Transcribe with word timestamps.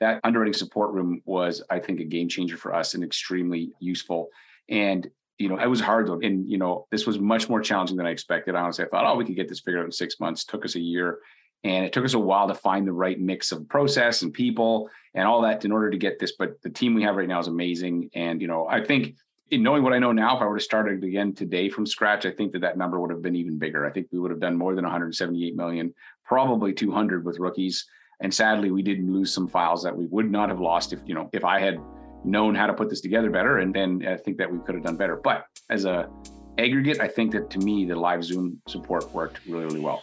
that 0.00 0.20
underwriting 0.24 0.54
support 0.54 0.92
room 0.92 1.22
was, 1.24 1.62
I 1.70 1.78
think, 1.78 2.00
a 2.00 2.04
game 2.04 2.28
changer 2.28 2.56
for 2.56 2.74
us 2.74 2.94
and 2.94 3.04
extremely 3.04 3.72
useful. 3.80 4.28
And 4.68 5.08
you 5.38 5.48
know, 5.48 5.58
it 5.58 5.66
was 5.66 5.80
hard 5.80 6.06
though. 6.06 6.20
And, 6.20 6.48
you 6.48 6.58
know, 6.58 6.86
this 6.90 7.06
was 7.06 7.18
much 7.18 7.48
more 7.48 7.60
challenging 7.60 7.96
than 7.96 8.06
I 8.06 8.10
expected. 8.10 8.54
Honestly, 8.54 8.84
I 8.84 8.88
thought, 8.88 9.04
oh, 9.04 9.16
we 9.16 9.24
could 9.24 9.36
get 9.36 9.48
this 9.48 9.60
figured 9.60 9.80
out 9.80 9.86
in 9.86 9.92
six 9.92 10.20
months. 10.20 10.44
Took 10.44 10.64
us 10.64 10.76
a 10.76 10.80
year. 10.80 11.18
And 11.64 11.84
it 11.84 11.92
took 11.92 12.04
us 12.04 12.14
a 12.14 12.18
while 12.18 12.46
to 12.46 12.54
find 12.54 12.86
the 12.86 12.92
right 12.92 13.18
mix 13.18 13.50
of 13.50 13.68
process 13.68 14.22
and 14.22 14.32
people 14.32 14.90
and 15.14 15.26
all 15.26 15.42
that 15.42 15.64
in 15.64 15.72
order 15.72 15.90
to 15.90 15.96
get 15.96 16.18
this. 16.18 16.32
But 16.38 16.60
the 16.62 16.70
team 16.70 16.94
we 16.94 17.02
have 17.02 17.16
right 17.16 17.28
now 17.28 17.40
is 17.40 17.48
amazing. 17.48 18.10
And, 18.14 18.40
you 18.40 18.46
know, 18.46 18.68
I 18.68 18.84
think 18.84 19.16
in 19.50 19.62
knowing 19.62 19.82
what 19.82 19.94
I 19.94 19.98
know 19.98 20.12
now, 20.12 20.36
if 20.36 20.42
I 20.42 20.46
were 20.46 20.58
to 20.58 20.64
start 20.64 20.88
it 20.88 21.02
again 21.02 21.34
today 21.34 21.70
from 21.70 21.86
scratch, 21.86 22.26
I 22.26 22.30
think 22.30 22.52
that 22.52 22.60
that 22.60 22.76
number 22.76 23.00
would 23.00 23.10
have 23.10 23.22
been 23.22 23.36
even 23.36 23.58
bigger. 23.58 23.86
I 23.86 23.90
think 23.90 24.08
we 24.12 24.18
would 24.18 24.30
have 24.30 24.40
done 24.40 24.56
more 24.56 24.74
than 24.74 24.84
178 24.84 25.56
million, 25.56 25.94
probably 26.24 26.72
200 26.72 27.24
with 27.24 27.38
rookies. 27.38 27.86
And 28.24 28.32
sadly, 28.32 28.70
we 28.70 28.80
didn't 28.80 29.12
lose 29.12 29.34
some 29.34 29.46
files 29.46 29.82
that 29.82 29.94
we 29.94 30.06
would 30.06 30.30
not 30.30 30.48
have 30.48 30.58
lost 30.58 30.94
if, 30.94 31.00
you 31.04 31.14
know, 31.14 31.28
if 31.34 31.44
I 31.44 31.60
had 31.60 31.78
known 32.24 32.54
how 32.54 32.66
to 32.66 32.72
put 32.72 32.88
this 32.88 33.02
together 33.02 33.28
better. 33.28 33.58
And 33.58 33.74
then 33.74 34.02
I 34.08 34.16
think 34.16 34.38
that 34.38 34.50
we 34.50 34.58
could 34.60 34.74
have 34.74 34.82
done 34.82 34.96
better. 34.96 35.16
But 35.16 35.44
as 35.68 35.84
a 35.84 36.08
aggregate, 36.56 37.00
I 37.00 37.06
think 37.06 37.32
that 37.32 37.50
to 37.50 37.58
me, 37.58 37.84
the 37.84 37.94
live 37.94 38.24
Zoom 38.24 38.62
support 38.66 39.12
worked 39.12 39.40
really, 39.46 39.66
really 39.66 39.80
well. 39.80 40.00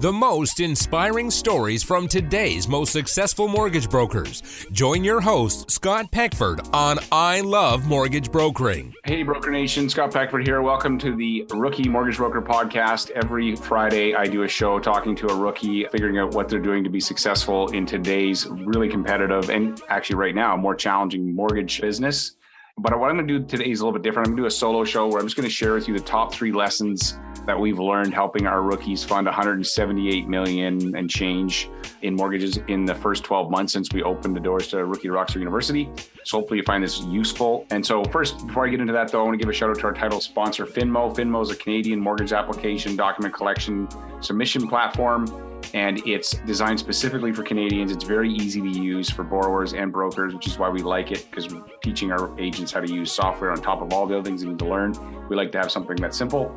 The 0.00 0.12
most 0.12 0.58
inspiring 0.58 1.30
stories 1.30 1.84
from 1.84 2.08
today's 2.08 2.66
most 2.66 2.92
successful 2.92 3.46
mortgage 3.46 3.88
brokers. 3.88 4.66
Join 4.72 5.04
your 5.04 5.20
host, 5.20 5.70
Scott 5.70 6.10
Peckford, 6.10 6.60
on 6.74 6.98
I 7.12 7.40
Love 7.42 7.86
Mortgage 7.86 8.30
Brokering. 8.30 8.92
Hey, 9.04 9.22
Broker 9.22 9.52
Nation, 9.52 9.88
Scott 9.88 10.12
Peckford 10.12 10.44
here. 10.44 10.62
Welcome 10.62 10.98
to 10.98 11.14
the 11.14 11.46
Rookie 11.54 11.88
Mortgage 11.88 12.16
Broker 12.16 12.42
Podcast. 12.42 13.12
Every 13.12 13.54
Friday, 13.54 14.16
I 14.16 14.26
do 14.26 14.42
a 14.42 14.48
show 14.48 14.80
talking 14.80 15.14
to 15.14 15.28
a 15.28 15.36
rookie, 15.36 15.86
figuring 15.92 16.18
out 16.18 16.34
what 16.34 16.48
they're 16.48 16.58
doing 16.58 16.82
to 16.82 16.90
be 16.90 17.00
successful 17.00 17.68
in 17.68 17.86
today's 17.86 18.46
really 18.48 18.88
competitive 18.88 19.48
and 19.48 19.80
actually, 19.88 20.16
right 20.16 20.34
now, 20.34 20.56
more 20.56 20.74
challenging 20.74 21.34
mortgage 21.34 21.80
business. 21.80 22.36
But 22.76 22.98
what 22.98 23.10
I'm 23.10 23.16
going 23.16 23.28
to 23.28 23.38
do 23.38 23.46
today 23.46 23.70
is 23.70 23.80
a 23.80 23.86
little 23.86 23.98
bit 23.98 24.02
different. 24.02 24.26
I'm 24.26 24.32
going 24.32 24.38
to 24.38 24.42
do 24.42 24.46
a 24.48 24.50
solo 24.50 24.84
show 24.84 25.06
where 25.06 25.20
I'm 25.20 25.26
just 25.26 25.36
going 25.36 25.48
to 25.48 25.54
share 25.54 25.74
with 25.74 25.86
you 25.86 25.94
the 25.94 26.04
top 26.04 26.34
three 26.34 26.50
lessons 26.50 27.16
that 27.46 27.58
we've 27.58 27.78
learned 27.78 28.14
helping 28.14 28.46
our 28.46 28.62
rookies 28.62 29.04
fund 29.04 29.26
178 29.26 30.28
million 30.28 30.96
and 30.96 31.10
change 31.10 31.70
in 32.02 32.14
mortgages 32.14 32.58
in 32.68 32.84
the 32.84 32.94
first 32.94 33.24
12 33.24 33.50
months 33.50 33.72
since 33.72 33.88
we 33.92 34.02
opened 34.02 34.34
the 34.34 34.40
doors 34.40 34.68
to 34.68 34.84
Rookie 34.84 35.08
Rockstar 35.08 35.36
University. 35.36 35.90
So 36.24 36.38
hopefully 36.38 36.58
you 36.58 36.64
find 36.64 36.82
this 36.82 37.00
useful. 37.02 37.66
And 37.70 37.84
so 37.84 38.04
first, 38.04 38.46
before 38.46 38.66
I 38.66 38.70
get 38.70 38.80
into 38.80 38.92
that 38.92 39.08
though, 39.10 39.20
I 39.20 39.24
want 39.24 39.34
to 39.34 39.38
give 39.38 39.48
a 39.48 39.52
shout 39.52 39.70
out 39.70 39.78
to 39.78 39.86
our 39.86 39.92
title 39.92 40.20
sponsor, 40.20 40.66
Finmo. 40.66 41.14
Finmo 41.14 41.42
is 41.42 41.50
a 41.50 41.56
Canadian 41.56 42.00
mortgage 42.00 42.32
application 42.32 42.96
document 42.96 43.34
collection 43.34 43.88
submission 44.20 44.68
platform 44.68 45.26
and 45.72 46.06
it's 46.06 46.32
designed 46.46 46.78
specifically 46.78 47.32
for 47.32 47.42
Canadians. 47.42 47.90
It's 47.90 48.04
very 48.04 48.32
easy 48.32 48.60
to 48.60 48.68
use 48.68 49.10
for 49.10 49.24
borrowers 49.24 49.72
and 49.72 49.90
brokers, 49.90 50.34
which 50.34 50.46
is 50.46 50.58
why 50.58 50.68
we 50.68 50.82
like 50.82 51.10
it 51.10 51.26
because 51.30 51.52
we're 51.52 51.64
teaching 51.82 52.12
our 52.12 52.38
agents 52.38 52.72
how 52.72 52.80
to 52.80 52.92
use 52.92 53.10
software 53.10 53.50
on 53.50 53.60
top 53.60 53.82
of 53.82 53.92
all 53.92 54.06
the 54.06 54.14
other 54.14 54.24
things 54.24 54.42
they 54.42 54.48
need 54.48 54.58
to 54.58 54.68
learn. 54.68 54.94
We 55.28 55.36
like 55.36 55.50
to 55.52 55.58
have 55.58 55.72
something 55.72 55.96
that's 55.96 56.16
simple 56.16 56.54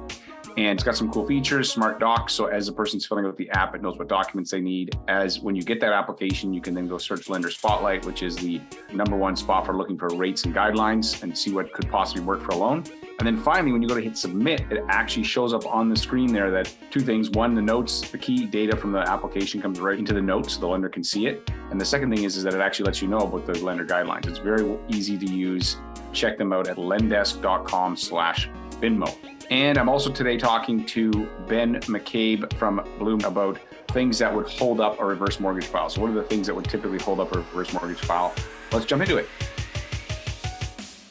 and 0.57 0.77
it's 0.77 0.83
got 0.83 0.97
some 0.97 1.11
cool 1.11 1.25
features 1.25 1.71
smart 1.71 1.99
docs. 1.99 2.33
So 2.33 2.47
as 2.47 2.65
the 2.65 2.71
person's 2.71 3.05
filling 3.05 3.25
out 3.25 3.37
the 3.37 3.49
app 3.51 3.75
it 3.75 3.81
knows 3.81 3.97
what 3.97 4.07
documents 4.07 4.51
they 4.51 4.59
need. 4.59 4.97
As 5.07 5.39
when 5.39 5.55
you 5.55 5.61
get 5.61 5.79
that 5.81 5.93
application 5.93 6.53
you 6.53 6.61
can 6.61 6.73
then 6.73 6.87
go 6.87 6.97
search 6.97 7.29
lender 7.29 7.51
spotlight 7.51 8.05
which 8.05 8.23
is 8.23 8.35
the 8.35 8.59
number 8.91 9.15
one 9.15 9.35
spot 9.35 9.65
for 9.65 9.73
looking 9.73 9.97
for 9.97 10.09
rates 10.09 10.45
and 10.45 10.53
guidelines 10.53 11.21
and 11.23 11.37
see 11.37 11.51
what 11.51 11.71
could 11.73 11.89
possibly 11.89 12.23
work 12.23 12.41
for 12.41 12.51
a 12.51 12.55
loan. 12.55 12.83
And 13.19 13.25
then 13.25 13.37
finally 13.37 13.71
when 13.71 13.81
you 13.81 13.87
go 13.87 13.95
to 13.95 14.01
hit 14.01 14.17
submit 14.17 14.61
it 14.71 14.83
actually 14.89 15.23
shows 15.23 15.53
up 15.53 15.65
on 15.65 15.89
the 15.89 15.95
screen 15.95 16.33
there 16.33 16.49
that 16.51 16.73
two 16.91 17.01
things. 17.01 17.29
One 17.29 17.53
the 17.53 17.61
notes 17.61 18.09
the 18.09 18.17
key 18.17 18.45
data 18.45 18.75
from 18.75 18.91
the 18.91 18.99
application 18.99 19.61
comes 19.61 19.79
right 19.79 19.97
into 19.97 20.13
the 20.13 20.21
notes. 20.21 20.53
So 20.53 20.61
the 20.61 20.67
lender 20.67 20.89
can 20.89 21.03
see 21.03 21.27
it. 21.27 21.49
And 21.69 21.79
the 21.79 21.85
second 21.85 22.09
thing 22.09 22.23
is, 22.23 22.37
is 22.37 22.43
that 22.43 22.53
it 22.53 22.61
actually 22.61 22.85
lets 22.85 23.01
you 23.01 23.07
know 23.07 23.19
about 23.19 23.45
the 23.45 23.63
lender 23.63 23.85
guidelines. 23.85 24.27
It's 24.27 24.39
very 24.39 24.77
easy 24.87 25.17
to 25.17 25.25
use. 25.25 25.77
Check 26.13 26.37
them 26.37 26.53
out 26.53 26.67
at 26.67 26.77
lendesk.com 26.77 27.97
slash 27.97 28.49
finmo 28.81 29.15
and 29.49 29.77
I'm 29.77 29.87
also 29.87 30.11
today 30.11 30.37
talking 30.37 30.85
to 30.87 31.09
Ben 31.47 31.75
McCabe 31.81 32.51
from 32.57 32.85
Bloom 32.99 33.21
about 33.23 33.59
things 33.89 34.19
that 34.19 34.33
would 34.33 34.49
hold 34.49 34.81
up 34.81 34.99
a 34.99 35.05
reverse 35.05 35.39
mortgage 35.39 35.65
file. 35.65 35.89
So, 35.89 36.01
what 36.01 36.09
are 36.09 36.15
the 36.15 36.23
things 36.23 36.47
that 36.47 36.53
would 36.53 36.65
typically 36.65 36.99
hold 36.99 37.21
up 37.21 37.33
a 37.33 37.37
reverse 37.37 37.71
mortgage 37.71 37.99
file? 37.99 38.33
Let's 38.73 38.85
jump 38.85 39.03
into 39.03 39.15
it. 39.17 39.29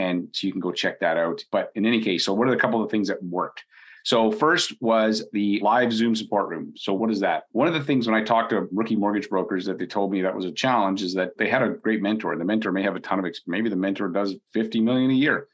And 0.00 0.28
so 0.32 0.46
you 0.46 0.52
can 0.52 0.62
go 0.62 0.72
check 0.72 0.98
that 1.00 1.18
out. 1.18 1.44
But 1.52 1.72
in 1.74 1.84
any 1.84 2.00
case, 2.02 2.24
so 2.24 2.32
what 2.32 2.48
are 2.48 2.52
a 2.52 2.58
couple 2.58 2.82
of 2.82 2.90
things 2.90 3.08
that 3.08 3.22
worked? 3.22 3.64
So 4.02 4.32
first 4.32 4.72
was 4.80 5.28
the 5.34 5.60
live 5.60 5.92
Zoom 5.92 6.16
support 6.16 6.48
room. 6.48 6.72
So 6.74 6.94
what 6.94 7.10
is 7.10 7.20
that? 7.20 7.44
One 7.52 7.68
of 7.68 7.74
the 7.74 7.84
things 7.84 8.06
when 8.06 8.16
I 8.16 8.24
talked 8.24 8.48
to 8.48 8.66
rookie 8.72 8.96
mortgage 8.96 9.28
brokers 9.28 9.66
that 9.66 9.78
they 9.78 9.84
told 9.84 10.10
me 10.10 10.22
that 10.22 10.34
was 10.34 10.46
a 10.46 10.52
challenge 10.52 11.02
is 11.02 11.12
that 11.14 11.36
they 11.36 11.50
had 11.50 11.62
a 11.62 11.68
great 11.68 12.00
mentor. 12.00 12.34
The 12.34 12.46
mentor 12.46 12.72
may 12.72 12.82
have 12.82 12.96
a 12.96 13.00
ton 13.00 13.18
of 13.18 13.26
experience. 13.26 13.58
Maybe 13.58 13.68
the 13.68 13.76
mentor 13.76 14.08
does 14.08 14.36
50 14.54 14.80
million 14.80 15.10
a 15.10 15.14
year 15.14 15.48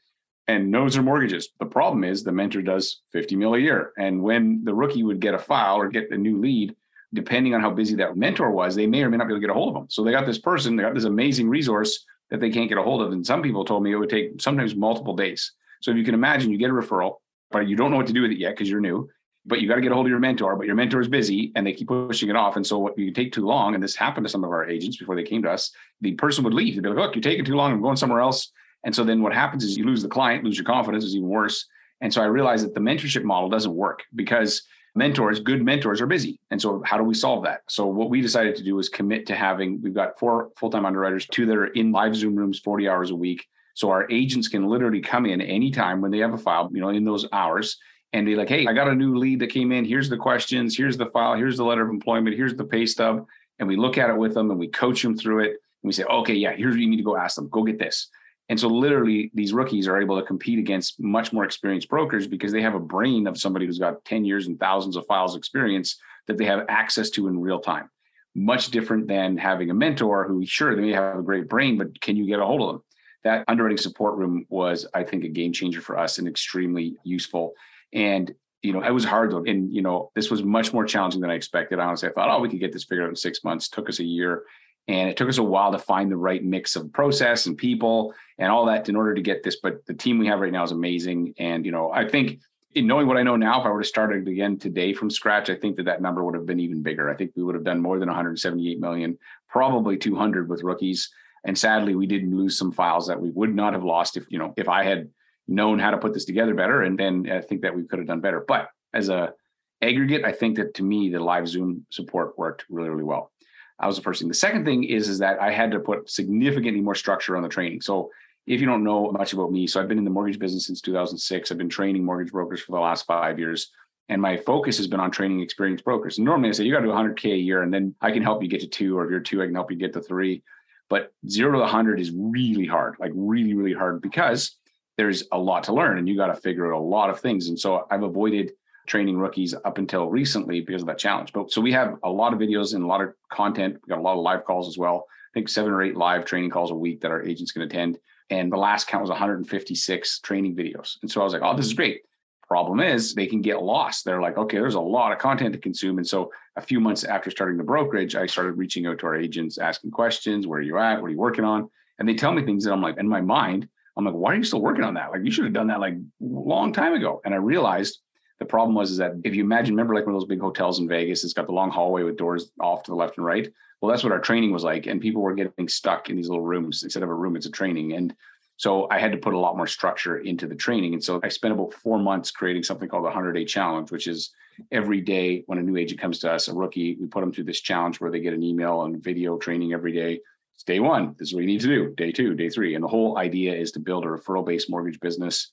and 0.47 0.71
knows 0.71 0.93
their 0.93 1.03
mortgages. 1.03 1.49
The 1.59 1.65
problem 1.65 2.05
is 2.05 2.23
the 2.23 2.31
mentor 2.31 2.61
does 2.61 3.01
50 3.11 3.35
mil 3.35 3.55
a 3.55 3.59
year. 3.59 3.91
And 3.97 4.23
when 4.23 4.63
the 4.63 4.73
rookie 4.73 5.03
would 5.03 5.19
get 5.19 5.33
a 5.33 5.39
file 5.39 5.75
or 5.75 5.89
get 5.89 6.09
a 6.11 6.17
new 6.17 6.39
lead, 6.39 6.73
depending 7.13 7.53
on 7.53 7.59
how 7.59 7.71
busy 7.71 7.95
that 7.95 8.15
mentor 8.15 8.51
was, 8.51 8.75
they 8.75 8.87
may 8.87 9.03
or 9.03 9.09
may 9.09 9.17
not 9.17 9.27
be 9.27 9.33
able 9.33 9.41
to 9.41 9.47
get 9.47 9.51
a 9.51 9.59
hold 9.59 9.69
of 9.69 9.73
them. 9.73 9.87
So 9.89 10.05
they 10.05 10.11
got 10.11 10.25
this 10.25 10.39
person, 10.39 10.77
they 10.77 10.83
got 10.83 10.93
this 10.93 11.03
amazing 11.03 11.49
resource 11.49 12.05
that 12.29 12.39
they 12.39 12.49
can't 12.49 12.69
get 12.69 12.77
a 12.77 12.83
hold 12.83 13.01
of. 13.01 13.11
And 13.11 13.25
some 13.25 13.41
people 13.41 13.65
told 13.65 13.83
me 13.83 13.91
it 13.91 13.95
would 13.95 14.09
take 14.09 14.41
sometimes 14.41 14.75
multiple 14.75 15.15
days. 15.15 15.53
So 15.81 15.91
if 15.91 15.97
you 15.97 16.03
can 16.03 16.13
imagine, 16.13 16.51
you 16.51 16.57
get 16.57 16.69
a 16.69 16.73
referral, 16.73 17.15
but 17.51 17.67
you 17.67 17.75
don't 17.75 17.91
know 17.91 17.97
what 17.97 18.07
to 18.07 18.13
do 18.13 18.21
with 18.21 18.31
it 18.31 18.37
yet 18.37 18.51
because 18.51 18.69
you're 18.69 18.81
new. 18.81 19.09
But 19.45 19.61
you 19.61 19.69
got 19.69 19.75
to 19.75 19.81
get 19.81 19.93
a 19.93 19.95
hold 19.95 20.07
of 20.07 20.09
your 20.09 20.19
mentor, 20.19 20.57
but 20.57 20.65
your 20.65 20.75
mentor 20.75 20.99
is 20.99 21.07
busy 21.07 21.53
and 21.55 21.65
they 21.65 21.71
keep 21.71 21.87
pushing 21.87 22.29
it 22.29 22.35
off. 22.35 22.57
And 22.57 22.67
so 22.67 22.79
what 22.79 22.97
you 22.97 23.11
take 23.11 23.31
too 23.31 23.45
long, 23.45 23.75
and 23.75 23.83
this 23.83 23.95
happened 23.95 24.25
to 24.25 24.29
some 24.29 24.43
of 24.43 24.49
our 24.49 24.67
agents 24.67 24.97
before 24.97 25.15
they 25.15 25.23
came 25.23 25.41
to 25.43 25.49
us, 25.49 25.71
the 26.01 26.13
person 26.15 26.43
would 26.43 26.53
leave. 26.53 26.75
They'd 26.75 26.83
be 26.83 26.89
like, 26.89 26.97
look, 26.97 27.15
you're 27.15 27.21
taking 27.21 27.45
too 27.45 27.55
long, 27.55 27.71
I'm 27.71 27.81
going 27.81 27.95
somewhere 27.95 28.19
else. 28.19 28.51
And 28.83 28.93
so 28.93 29.05
then 29.05 29.21
what 29.21 29.33
happens 29.33 29.63
is 29.63 29.77
you 29.77 29.85
lose 29.85 30.01
the 30.01 30.09
client, 30.09 30.43
lose 30.43 30.57
your 30.57 30.65
confidence, 30.65 31.05
is 31.05 31.15
even 31.15 31.29
worse. 31.29 31.65
And 32.01 32.13
so 32.13 32.21
I 32.21 32.25
realized 32.25 32.65
that 32.65 32.73
the 32.73 32.81
mentorship 32.81 33.23
model 33.23 33.49
doesn't 33.49 33.73
work 33.73 34.03
because 34.15 34.63
mentors, 34.97 35.39
good 35.39 35.63
mentors 35.63 36.01
are 36.01 36.07
busy. 36.07 36.39
And 36.51 36.61
so 36.61 36.81
how 36.85 36.97
do 36.97 37.03
we 37.03 37.13
solve 37.13 37.43
that? 37.43 37.61
So 37.69 37.85
what 37.85 38.09
we 38.09 38.21
decided 38.21 38.55
to 38.55 38.63
do 38.63 38.75
was 38.75 38.89
commit 38.89 39.25
to 39.27 39.35
having, 39.35 39.81
we've 39.81 39.93
got 39.93 40.19
four 40.19 40.49
full-time 40.57 40.85
underwriters, 40.85 41.25
two 41.27 41.45
that 41.45 41.55
are 41.55 41.67
in 41.67 41.91
live 41.91 42.15
Zoom 42.15 42.35
rooms 42.35 42.59
40 42.59 42.89
hours 42.89 43.11
a 43.11 43.15
week. 43.15 43.45
So 43.75 43.89
our 43.91 44.09
agents 44.11 44.47
can 44.47 44.67
literally 44.67 45.01
come 45.01 45.25
in 45.25 45.39
anytime 45.39 46.01
when 46.01 46.11
they 46.11 46.17
have 46.19 46.33
a 46.33 46.37
file, 46.37 46.69
you 46.73 46.81
know, 46.81 46.89
in 46.89 47.05
those 47.05 47.27
hours 47.31 47.77
and 48.13 48.25
be 48.25 48.35
like, 48.35 48.49
hey, 48.49 48.65
I 48.65 48.73
got 48.73 48.87
a 48.87 48.95
new 48.95 49.17
lead 49.17 49.39
that 49.41 49.51
came 49.51 49.71
in. 49.71 49.85
Here's 49.85 50.09
the 50.09 50.17
questions. 50.17 50.75
Here's 50.75 50.97
the 50.97 51.07
file. 51.07 51.35
Here's 51.35 51.57
the 51.57 51.63
letter 51.63 51.83
of 51.83 51.89
employment. 51.89 52.35
Here's 52.35 52.55
the 52.55 52.65
pay 52.65 52.85
stub. 52.85 53.25
And 53.59 53.67
we 53.67 53.75
look 53.75 53.97
at 53.97 54.09
it 54.09 54.17
with 54.17 54.33
them 54.33 54.49
and 54.49 54.59
we 54.59 54.67
coach 54.67 55.03
them 55.03 55.17
through 55.17 55.43
it. 55.43 55.49
And 55.49 55.83
we 55.83 55.91
say, 55.91 56.03
okay, 56.05 56.33
yeah, 56.33 56.55
here's 56.55 56.73
what 56.73 56.81
you 56.81 56.89
need 56.89 56.97
to 56.97 57.03
go 57.03 57.17
ask 57.17 57.35
them. 57.35 57.49
Go 57.49 57.63
get 57.63 57.79
this. 57.79 58.09
And 58.49 58.59
so 58.59 58.67
literally 58.67 59.31
these 59.33 59.53
rookies 59.53 59.87
are 59.87 60.01
able 60.01 60.19
to 60.19 60.25
compete 60.25 60.59
against 60.59 61.01
much 61.01 61.33
more 61.33 61.43
experienced 61.43 61.89
brokers 61.89 62.27
because 62.27 62.51
they 62.51 62.61
have 62.61 62.75
a 62.75 62.79
brain 62.79 63.27
of 63.27 63.37
somebody 63.37 63.65
who's 63.65 63.79
got 63.79 64.03
10 64.05 64.23
years 64.25 64.47
and 64.47 64.59
thousands 64.59 64.95
of 64.95 65.05
files 65.05 65.35
experience 65.35 65.99
that 66.27 66.37
they 66.37 66.45
have 66.45 66.65
access 66.69 67.09
to 67.11 67.27
in 67.27 67.39
real 67.39 67.59
time. 67.59 67.89
Much 68.35 68.69
different 68.69 69.07
than 69.07 69.35
having 69.37 69.69
a 69.69 69.73
mentor 69.73 70.27
who 70.27 70.45
sure 70.45 70.75
they 70.75 70.81
may 70.81 70.93
have 70.93 71.17
a 71.17 71.23
great 71.23 71.49
brain, 71.49 71.77
but 71.77 71.99
can 72.01 72.15
you 72.15 72.25
get 72.25 72.39
a 72.39 72.45
hold 72.45 72.61
of 72.61 72.67
them? 72.67 72.83
That 73.23 73.43
underwriting 73.47 73.77
support 73.77 74.15
room 74.15 74.45
was, 74.49 74.87
I 74.93 75.03
think, 75.03 75.23
a 75.23 75.29
game 75.29 75.51
changer 75.51 75.81
for 75.81 75.97
us 75.97 76.17
and 76.17 76.27
extremely 76.27 76.95
useful. 77.03 77.53
And 77.91 78.33
you 78.63 78.73
know, 78.73 78.81
it 78.81 78.91
was 78.91 79.05
hard 79.05 79.31
though. 79.31 79.43
And, 79.43 79.71
you 79.73 79.81
know, 79.81 80.11
this 80.15 80.31
was 80.31 80.43
much 80.43 80.73
more 80.73 80.85
challenging 80.85 81.21
than 81.21 81.29
I 81.29 81.35
expected. 81.35 81.79
Honestly, 81.79 82.09
I 82.09 82.11
thought, 82.11 82.29
oh, 82.29 82.39
we 82.39 82.49
could 82.49 82.59
get 82.59 82.73
this 82.73 82.83
figured 82.83 83.05
out 83.05 83.09
in 83.09 83.15
six 83.15 83.43
months. 83.43 83.69
Took 83.69 83.87
us 83.89 83.99
a 83.99 84.03
year. 84.03 84.43
And 84.87 85.09
it 85.09 85.17
took 85.17 85.27
us 85.27 85.37
a 85.37 85.43
while 85.43 85.71
to 85.71 85.79
find 85.79 86.09
the 86.09 86.17
right 86.17 86.43
mix 86.43 86.75
of 86.75 86.93
process 86.93 87.45
and 87.45 87.57
people 87.57 88.13
and 88.37 88.49
all 88.49 88.65
that 88.67 88.87
in 88.87 88.95
order 88.95 89.13
to 89.13 89.21
get 89.21 89.43
this. 89.43 89.57
But 89.61 89.85
the 89.85 89.93
team 89.93 90.17
we 90.17 90.27
have 90.27 90.39
right 90.39 90.51
now 90.51 90.63
is 90.63 90.71
amazing. 90.71 91.33
And, 91.37 91.65
you 91.65 91.71
know, 91.71 91.91
I 91.91 92.07
think 92.07 92.39
in 92.73 92.87
knowing 92.87 93.07
what 93.07 93.17
I 93.17 93.23
know 93.23 93.35
now, 93.35 93.59
if 93.59 93.65
I 93.65 93.69
were 93.69 93.81
to 93.81 93.87
start 93.87 94.15
it 94.15 94.27
again 94.27 94.57
today 94.57 94.93
from 94.93 95.09
scratch, 95.09 95.49
I 95.49 95.55
think 95.55 95.75
that 95.77 95.85
that 95.85 96.01
number 96.01 96.23
would 96.23 96.35
have 96.35 96.45
been 96.45 96.59
even 96.59 96.83
bigger. 96.83 97.09
I 97.09 97.15
think 97.15 97.31
we 97.35 97.43
would 97.43 97.55
have 97.55 97.63
done 97.63 97.81
more 97.81 97.99
than 97.99 98.07
178 98.07 98.79
million, 98.79 99.17
probably 99.49 99.97
200 99.97 100.47
with 100.47 100.63
rookies. 100.63 101.09
And 101.43 101.57
sadly, 101.57 101.95
we 101.95 102.07
didn't 102.07 102.35
lose 102.35 102.57
some 102.57 102.71
files 102.71 103.07
that 103.07 103.19
we 103.19 103.29
would 103.31 103.55
not 103.55 103.73
have 103.73 103.83
lost 103.83 104.15
if, 104.15 104.25
you 104.29 104.37
know, 104.37 104.53
if 104.57 104.69
I 104.69 104.83
had 104.83 105.09
known 105.47 105.79
how 105.79 105.91
to 105.91 105.97
put 105.97 106.13
this 106.13 106.25
together 106.25 106.53
better. 106.53 106.83
And 106.83 106.97
then 106.97 107.29
I 107.31 107.41
think 107.41 107.61
that 107.61 107.75
we 107.75 107.83
could 107.83 107.99
have 107.99 108.07
done 108.07 108.21
better. 108.21 108.43
But 108.47 108.69
as 108.93 109.09
a 109.09 109.33
aggregate, 109.81 110.23
I 110.23 110.31
think 110.31 110.57
that 110.57 110.73
to 110.75 110.83
me, 110.83 111.09
the 111.09 111.19
live 111.19 111.47
Zoom 111.47 111.85
support 111.89 112.37
worked 112.37 112.65
really, 112.69 112.89
really 112.89 113.03
well. 113.03 113.31
That 113.79 113.87
was 113.87 113.95
the 113.95 114.01
first 114.01 114.19
thing. 114.19 114.27
The 114.27 114.33
second 114.33 114.65
thing 114.65 114.83
is, 114.83 115.07
is 115.07 115.19
that 115.19 115.39
I 115.39 115.51
had 115.51 115.71
to 115.71 115.79
put 115.79 116.09
significantly 116.09 116.81
more 116.81 116.95
structure 116.95 117.37
on 117.37 117.43
the 117.43 117.49
training. 117.49 117.81
So 117.81 118.09
if 118.47 118.59
you 118.59 118.65
don't 118.65 118.83
know 118.83 119.11
much 119.11 119.33
about 119.33 119.51
me, 119.51 119.67
so 119.67 119.79
I've 119.79 119.87
been 119.87 119.97
in 119.97 120.03
the 120.03 120.09
mortgage 120.09 120.39
business 120.39 120.65
since 120.65 120.81
2006. 120.81 121.51
I've 121.51 121.57
been 121.57 121.69
training 121.69 122.03
mortgage 122.03 122.31
brokers 122.31 122.61
for 122.61 122.71
the 122.71 122.81
last 122.81 123.05
five 123.05 123.37
years. 123.37 123.71
And 124.09 124.21
my 124.21 124.37
focus 124.37 124.77
has 124.77 124.87
been 124.87 125.01
on 125.01 125.11
training 125.11 125.41
experienced 125.41 125.83
brokers. 125.83 126.17
And 126.17 126.25
normally 126.25 126.49
I 126.49 126.51
say, 126.53 126.63
you 126.63 126.71
got 126.71 126.79
to 126.79 126.85
do 126.85 126.93
100K 126.93 127.33
a 127.33 127.37
year, 127.37 127.61
and 127.61 127.73
then 127.73 127.93
I 127.99 128.11
can 128.11 128.23
help 128.23 128.41
you 128.41 128.47
get 128.47 128.61
to 128.61 128.67
two, 128.67 128.97
or 128.97 129.03
if 129.03 129.11
you're 129.11 129.19
two, 129.19 129.41
I 129.41 129.45
can 129.45 129.55
help 129.55 129.69
you 129.69 129.77
get 129.77 129.93
to 129.93 130.01
three. 130.01 130.43
But 130.89 131.11
zero 131.27 131.51
to 131.51 131.59
100 131.59 131.99
is 131.99 132.11
really 132.15 132.65
hard, 132.65 132.95
like 132.99 133.11
really, 133.13 133.53
really 133.53 133.73
hard 133.73 134.01
because 134.01 134.55
there's 134.97 135.25
a 135.31 135.37
lot 135.37 135.63
to 135.63 135.73
learn 135.73 135.97
and 135.97 136.07
you 136.07 136.15
got 136.15 136.27
to 136.27 136.41
figure 136.41 136.73
out 136.73 136.79
a 136.79 136.81
lot 136.81 137.09
of 137.09 137.19
things. 137.19 137.49
And 137.49 137.59
so 137.59 137.85
I've 137.91 138.03
avoided 138.03 138.53
training 138.87 139.17
rookies 139.17 139.53
up 139.53 139.77
until 139.77 140.09
recently 140.09 140.61
because 140.61 140.81
of 140.81 140.87
that 140.87 140.97
challenge. 140.97 141.33
But 141.33 141.51
so 141.51 141.61
we 141.61 141.71
have 141.73 141.97
a 142.03 142.09
lot 142.09 142.33
of 142.33 142.39
videos 142.39 142.73
and 142.73 142.83
a 142.83 142.87
lot 142.87 143.01
of 143.01 143.13
content. 143.31 143.77
We 143.85 143.89
got 143.89 143.99
a 143.99 144.01
lot 144.01 144.17
of 144.17 144.23
live 144.23 144.45
calls 144.45 144.67
as 144.67 144.77
well. 144.77 145.05
I 145.09 145.33
think 145.33 145.49
seven 145.49 145.71
or 145.71 145.83
eight 145.83 145.95
live 145.95 146.25
training 146.25 146.49
calls 146.49 146.71
a 146.71 146.75
week 146.75 147.01
that 147.01 147.11
our 147.11 147.23
agents 147.23 147.51
can 147.51 147.61
attend. 147.61 147.99
And 148.29 148.51
the 148.51 148.57
last 148.57 148.87
count 148.87 149.03
was 149.03 149.09
156 149.09 150.19
training 150.21 150.55
videos. 150.55 150.95
And 151.01 151.11
so 151.11 151.21
I 151.21 151.23
was 151.23 151.33
like, 151.33 151.43
oh, 151.43 151.55
this 151.55 151.65
is 151.65 151.73
great. 151.73 152.01
Problem 152.47 152.79
is, 152.79 153.13
they 153.13 153.27
can 153.27 153.41
get 153.41 153.61
lost. 153.61 154.05
They're 154.05 154.21
like, 154.21 154.37
okay, 154.37 154.57
there's 154.57 154.75
a 154.75 154.79
lot 154.79 155.11
of 155.11 155.19
content 155.19 155.53
to 155.53 155.59
consume. 155.59 155.97
And 155.97 156.07
so 156.07 156.31
a 156.55 156.61
few 156.61 156.79
months 156.79 157.03
after 157.03 157.29
starting 157.29 157.57
the 157.57 157.63
brokerage, 157.63 158.15
I 158.15 158.25
started 158.25 158.53
reaching 158.53 158.85
out 158.85 158.99
to 158.99 159.05
our 159.05 159.17
agents, 159.17 159.57
asking 159.57 159.91
questions 159.91 160.47
where 160.47 160.59
are 160.59 160.63
you 160.63 160.77
at? 160.77 161.01
What 161.01 161.07
are 161.07 161.11
you 161.11 161.17
working 161.17 161.43
on? 161.43 161.69
And 161.99 162.07
they 162.07 162.13
tell 162.13 162.31
me 162.31 162.45
things 162.45 162.63
that 162.63 162.71
I'm 162.71 162.81
like, 162.81 162.97
in 162.97 163.07
my 163.07 163.19
mind, 163.19 163.67
I'm 163.97 164.05
like, 164.05 164.13
why 164.13 164.33
are 164.33 164.35
you 164.35 164.43
still 164.43 164.61
working 164.61 164.83
on 164.83 164.93
that? 164.93 165.11
Like, 165.11 165.25
you 165.25 165.31
should 165.31 165.43
have 165.43 165.53
done 165.53 165.67
that 165.67 165.81
like 165.81 165.95
a 165.95 165.99
long 166.21 166.71
time 166.71 166.93
ago. 166.93 167.19
And 167.25 167.33
I 167.33 167.37
realized 167.37 167.99
the 168.39 168.45
problem 168.45 168.75
was 168.75 168.91
is 168.91 168.97
that 168.97 169.13
if 169.23 169.35
you 169.35 169.43
imagine, 169.43 169.73
remember 169.73 169.95
like 169.95 170.05
one 170.05 170.13
of 170.13 170.21
those 170.21 170.27
big 170.27 170.41
hotels 170.41 170.79
in 170.79 170.87
Vegas, 170.87 171.23
it's 171.23 171.33
got 171.33 171.47
the 171.47 171.53
long 171.53 171.71
hallway 171.71 172.03
with 172.03 172.17
doors 172.17 172.51
off 172.59 172.83
to 172.83 172.91
the 172.91 172.95
left 172.95 173.17
and 173.17 173.25
right. 173.25 173.51
Well, 173.81 173.91
that's 173.91 174.03
what 174.03 174.13
our 174.13 174.19
training 174.19 174.51
was 174.51 174.63
like. 174.63 174.85
And 174.85 175.01
people 175.01 175.21
were 175.21 175.33
getting 175.33 175.67
stuck 175.67 176.09
in 176.09 176.15
these 176.15 176.29
little 176.29 176.43
rooms. 176.43 176.83
Instead 176.83 177.03
of 177.03 177.09
a 177.09 177.13
room, 177.13 177.35
it's 177.35 177.45
a 177.45 177.51
training. 177.51 177.93
And 177.93 178.15
so 178.57 178.87
I 178.89 178.99
had 178.99 179.11
to 179.11 179.17
put 179.17 179.35
a 179.35 179.39
lot 179.39 179.55
more 179.55 179.67
structure 179.67 180.17
into 180.17 180.47
the 180.47 180.55
training. 180.55 180.93
And 180.93 181.03
so 181.03 181.19
I 181.23 181.29
spent 181.29 181.53
about 181.53 181.73
four 181.73 181.99
months 181.99 182.31
creating 182.31 182.63
something 182.63 182.89
called 182.89 183.03
the 183.03 183.09
100 183.09 183.33
day 183.33 183.45
challenge, 183.45 183.91
which 183.91 184.07
is 184.07 184.31
every 184.71 185.01
day 185.01 185.43
when 185.45 185.59
a 185.59 185.63
new 185.63 185.77
agent 185.77 186.01
comes 186.01 186.19
to 186.19 186.31
us, 186.31 186.47
a 186.47 186.53
rookie, 186.53 186.97
we 186.99 187.05
put 187.05 187.21
them 187.21 187.31
through 187.31 187.43
this 187.43 187.61
challenge 187.61 188.01
where 188.01 188.09
they 188.09 188.19
get 188.19 188.33
an 188.33 188.43
email 188.43 188.83
and 188.83 189.03
video 189.03 189.37
training 189.37 189.73
every 189.73 189.93
day. 189.93 190.19
It's 190.55 190.63
day 190.63 190.79
one. 190.79 191.15
This 191.19 191.29
is 191.29 191.33
what 191.35 191.41
you 191.41 191.47
need 191.47 191.61
to 191.61 191.67
do. 191.67 191.93
Day 191.95 192.11
two, 192.11 192.33
day 192.33 192.49
three. 192.49 192.73
And 192.73 192.83
the 192.83 192.87
whole 192.87 193.19
idea 193.19 193.53
is 193.53 193.71
to 193.73 193.79
build 193.79 194.05
a 194.05 194.07
referral 194.07 194.45
based 194.45 194.71
mortgage 194.71 194.99
business 194.99 195.51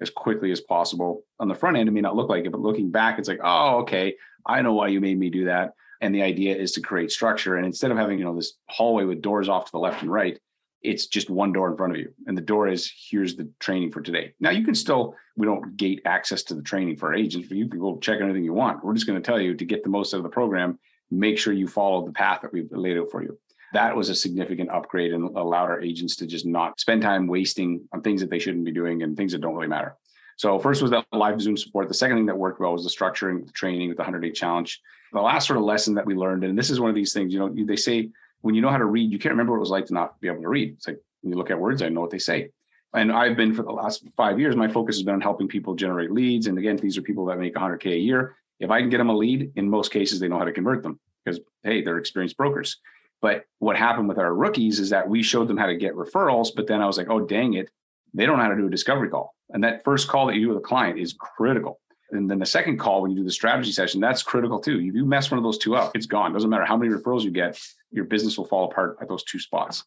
as 0.00 0.10
quickly 0.10 0.50
as 0.52 0.60
possible. 0.60 1.24
On 1.40 1.48
the 1.48 1.54
front 1.54 1.76
end, 1.76 1.88
it 1.88 1.92
may 1.92 2.00
not 2.00 2.16
look 2.16 2.28
like 2.28 2.44
it, 2.44 2.52
but 2.52 2.60
looking 2.60 2.90
back, 2.90 3.18
it's 3.18 3.28
like, 3.28 3.40
oh, 3.42 3.78
okay, 3.78 4.14
I 4.46 4.62
know 4.62 4.74
why 4.74 4.88
you 4.88 5.00
made 5.00 5.18
me 5.18 5.30
do 5.30 5.46
that. 5.46 5.72
And 6.00 6.14
the 6.14 6.22
idea 6.22 6.54
is 6.54 6.72
to 6.72 6.80
create 6.80 7.10
structure. 7.10 7.56
And 7.56 7.64
instead 7.64 7.90
of 7.90 7.96
having, 7.96 8.18
you 8.18 8.24
know, 8.24 8.36
this 8.36 8.54
hallway 8.68 9.04
with 9.04 9.22
doors 9.22 9.48
off 9.48 9.66
to 9.66 9.72
the 9.72 9.78
left 9.78 10.02
and 10.02 10.10
right, 10.10 10.38
it's 10.82 11.06
just 11.06 11.30
one 11.30 11.52
door 11.52 11.68
in 11.68 11.76
front 11.76 11.92
of 11.92 11.98
you 11.98 12.12
and 12.26 12.36
the 12.36 12.42
door 12.42 12.68
is 12.68 12.92
here's 13.10 13.34
the 13.34 13.50
training 13.58 13.90
for 13.90 14.00
today 14.00 14.32
now 14.40 14.50
you 14.50 14.64
can 14.64 14.74
still 14.74 15.14
we 15.36 15.46
don't 15.46 15.76
gate 15.76 16.00
access 16.04 16.42
to 16.42 16.54
the 16.54 16.62
training 16.62 16.96
for 16.96 17.14
agents 17.14 17.48
but 17.48 17.56
you 17.56 17.68
can 17.68 17.80
go 17.80 17.98
check 17.98 18.20
anything 18.20 18.44
you 18.44 18.52
want 18.52 18.84
we're 18.84 18.94
just 18.94 19.06
going 19.06 19.20
to 19.20 19.26
tell 19.26 19.40
you 19.40 19.54
to 19.54 19.64
get 19.64 19.82
the 19.82 19.88
most 19.88 20.14
out 20.14 20.18
of 20.18 20.22
the 20.22 20.28
program 20.28 20.78
make 21.10 21.38
sure 21.38 21.52
you 21.52 21.66
follow 21.66 22.04
the 22.04 22.12
path 22.12 22.40
that 22.42 22.52
we've 22.52 22.70
laid 22.70 22.98
out 22.98 23.10
for 23.10 23.22
you 23.22 23.38
that 23.72 23.94
was 23.94 24.08
a 24.08 24.14
significant 24.14 24.70
upgrade 24.70 25.12
and 25.12 25.36
allowed 25.36 25.70
our 25.70 25.80
agents 25.80 26.16
to 26.16 26.26
just 26.26 26.46
not 26.46 26.78
spend 26.80 27.02
time 27.02 27.26
wasting 27.26 27.86
on 27.92 28.00
things 28.00 28.20
that 28.20 28.30
they 28.30 28.38
shouldn't 28.38 28.64
be 28.64 28.72
doing 28.72 29.02
and 29.02 29.16
things 29.16 29.32
that 29.32 29.40
don't 29.40 29.54
really 29.54 29.68
matter 29.68 29.96
so 30.36 30.58
first 30.58 30.82
was 30.82 30.90
that 30.90 31.04
live 31.12 31.40
zoom 31.40 31.56
support 31.56 31.88
the 31.88 31.94
second 31.94 32.16
thing 32.16 32.26
that 32.26 32.36
worked 32.36 32.60
well 32.60 32.72
was 32.72 32.84
the 32.84 32.90
structuring 32.90 33.44
the 33.46 33.52
training 33.52 33.88
with 33.88 33.96
the 33.96 34.02
100 34.02 34.20
day 34.20 34.30
challenge 34.30 34.80
the 35.12 35.20
last 35.20 35.46
sort 35.46 35.58
of 35.58 35.64
lesson 35.64 35.94
that 35.94 36.06
we 36.06 36.14
learned 36.14 36.44
and 36.44 36.58
this 36.58 36.70
is 36.70 36.80
one 36.80 36.90
of 36.90 36.96
these 36.96 37.12
things 37.12 37.32
you 37.32 37.38
know 37.38 37.52
they 37.64 37.76
say 37.76 38.10
when 38.46 38.54
you 38.54 38.62
know 38.62 38.70
how 38.70 38.78
to 38.78 38.84
read, 38.84 39.10
you 39.10 39.18
can't 39.18 39.32
remember 39.32 39.52
what 39.52 39.58
it 39.58 39.60
was 39.60 39.70
like 39.70 39.86
to 39.86 39.94
not 39.94 40.20
be 40.20 40.28
able 40.28 40.42
to 40.42 40.48
read. 40.48 40.74
It's 40.74 40.86
like 40.86 41.00
when 41.22 41.32
you 41.32 41.36
look 41.36 41.50
at 41.50 41.58
words, 41.58 41.82
I 41.82 41.88
know 41.88 42.00
what 42.00 42.10
they 42.10 42.18
say. 42.18 42.50
And 42.94 43.10
I've 43.10 43.36
been 43.36 43.52
for 43.52 43.64
the 43.64 43.72
last 43.72 44.06
five 44.16 44.38
years, 44.38 44.54
my 44.54 44.68
focus 44.68 44.96
has 44.96 45.02
been 45.02 45.14
on 45.14 45.20
helping 45.20 45.48
people 45.48 45.74
generate 45.74 46.12
leads. 46.12 46.46
And 46.46 46.56
again, 46.56 46.76
these 46.76 46.96
are 46.96 47.02
people 47.02 47.26
that 47.26 47.38
make 47.38 47.54
100K 47.56 47.86
a 47.86 47.98
year. 47.98 48.36
If 48.60 48.70
I 48.70 48.80
can 48.80 48.88
get 48.88 48.98
them 48.98 49.10
a 49.10 49.16
lead, 49.16 49.50
in 49.56 49.68
most 49.68 49.90
cases, 49.90 50.20
they 50.20 50.28
know 50.28 50.38
how 50.38 50.44
to 50.44 50.52
convert 50.52 50.84
them 50.84 51.00
because, 51.24 51.40
hey, 51.64 51.82
they're 51.82 51.98
experienced 51.98 52.36
brokers. 52.36 52.78
But 53.22 53.44
what 53.58 53.76
happened 53.76 54.08
with 54.08 54.18
our 54.18 54.34
rookies 54.34 54.78
is 54.78 54.90
that 54.90 55.08
we 55.08 55.22
showed 55.22 55.48
them 55.48 55.56
how 55.56 55.66
to 55.66 55.76
get 55.76 55.94
referrals. 55.94 56.48
But 56.54 56.66
then 56.66 56.80
I 56.80 56.86
was 56.86 56.98
like, 56.98 57.08
oh, 57.08 57.20
dang 57.20 57.54
it. 57.54 57.70
They 58.14 58.26
don't 58.26 58.36
know 58.36 58.44
how 58.44 58.50
to 58.50 58.56
do 58.56 58.66
a 58.66 58.70
discovery 58.70 59.08
call. 59.08 59.34
And 59.50 59.64
that 59.64 59.84
first 59.84 60.08
call 60.08 60.26
that 60.26 60.34
you 60.34 60.42
do 60.42 60.48
with 60.48 60.58
a 60.58 60.66
client 60.66 60.98
is 60.98 61.14
critical. 61.14 61.80
And 62.10 62.30
then 62.30 62.38
the 62.38 62.46
second 62.46 62.78
call, 62.78 63.02
when 63.02 63.10
you 63.10 63.16
do 63.16 63.24
the 63.24 63.32
strategy 63.32 63.72
session, 63.72 64.00
that's 64.00 64.22
critical 64.22 64.60
too. 64.60 64.78
If 64.78 64.94
you 64.94 65.04
mess 65.04 65.30
one 65.30 65.38
of 65.38 65.44
those 65.44 65.58
two 65.58 65.74
up, 65.74 65.96
it's 65.96 66.06
gone. 66.06 66.32
Doesn't 66.32 66.48
matter 66.48 66.64
how 66.64 66.76
many 66.76 66.92
referrals 66.92 67.22
you 67.22 67.30
get, 67.30 67.60
your 67.90 68.04
business 68.04 68.38
will 68.38 68.44
fall 68.44 68.70
apart 68.70 68.98
at 69.00 69.08
those 69.08 69.24
two 69.24 69.38
spots. 69.38 69.84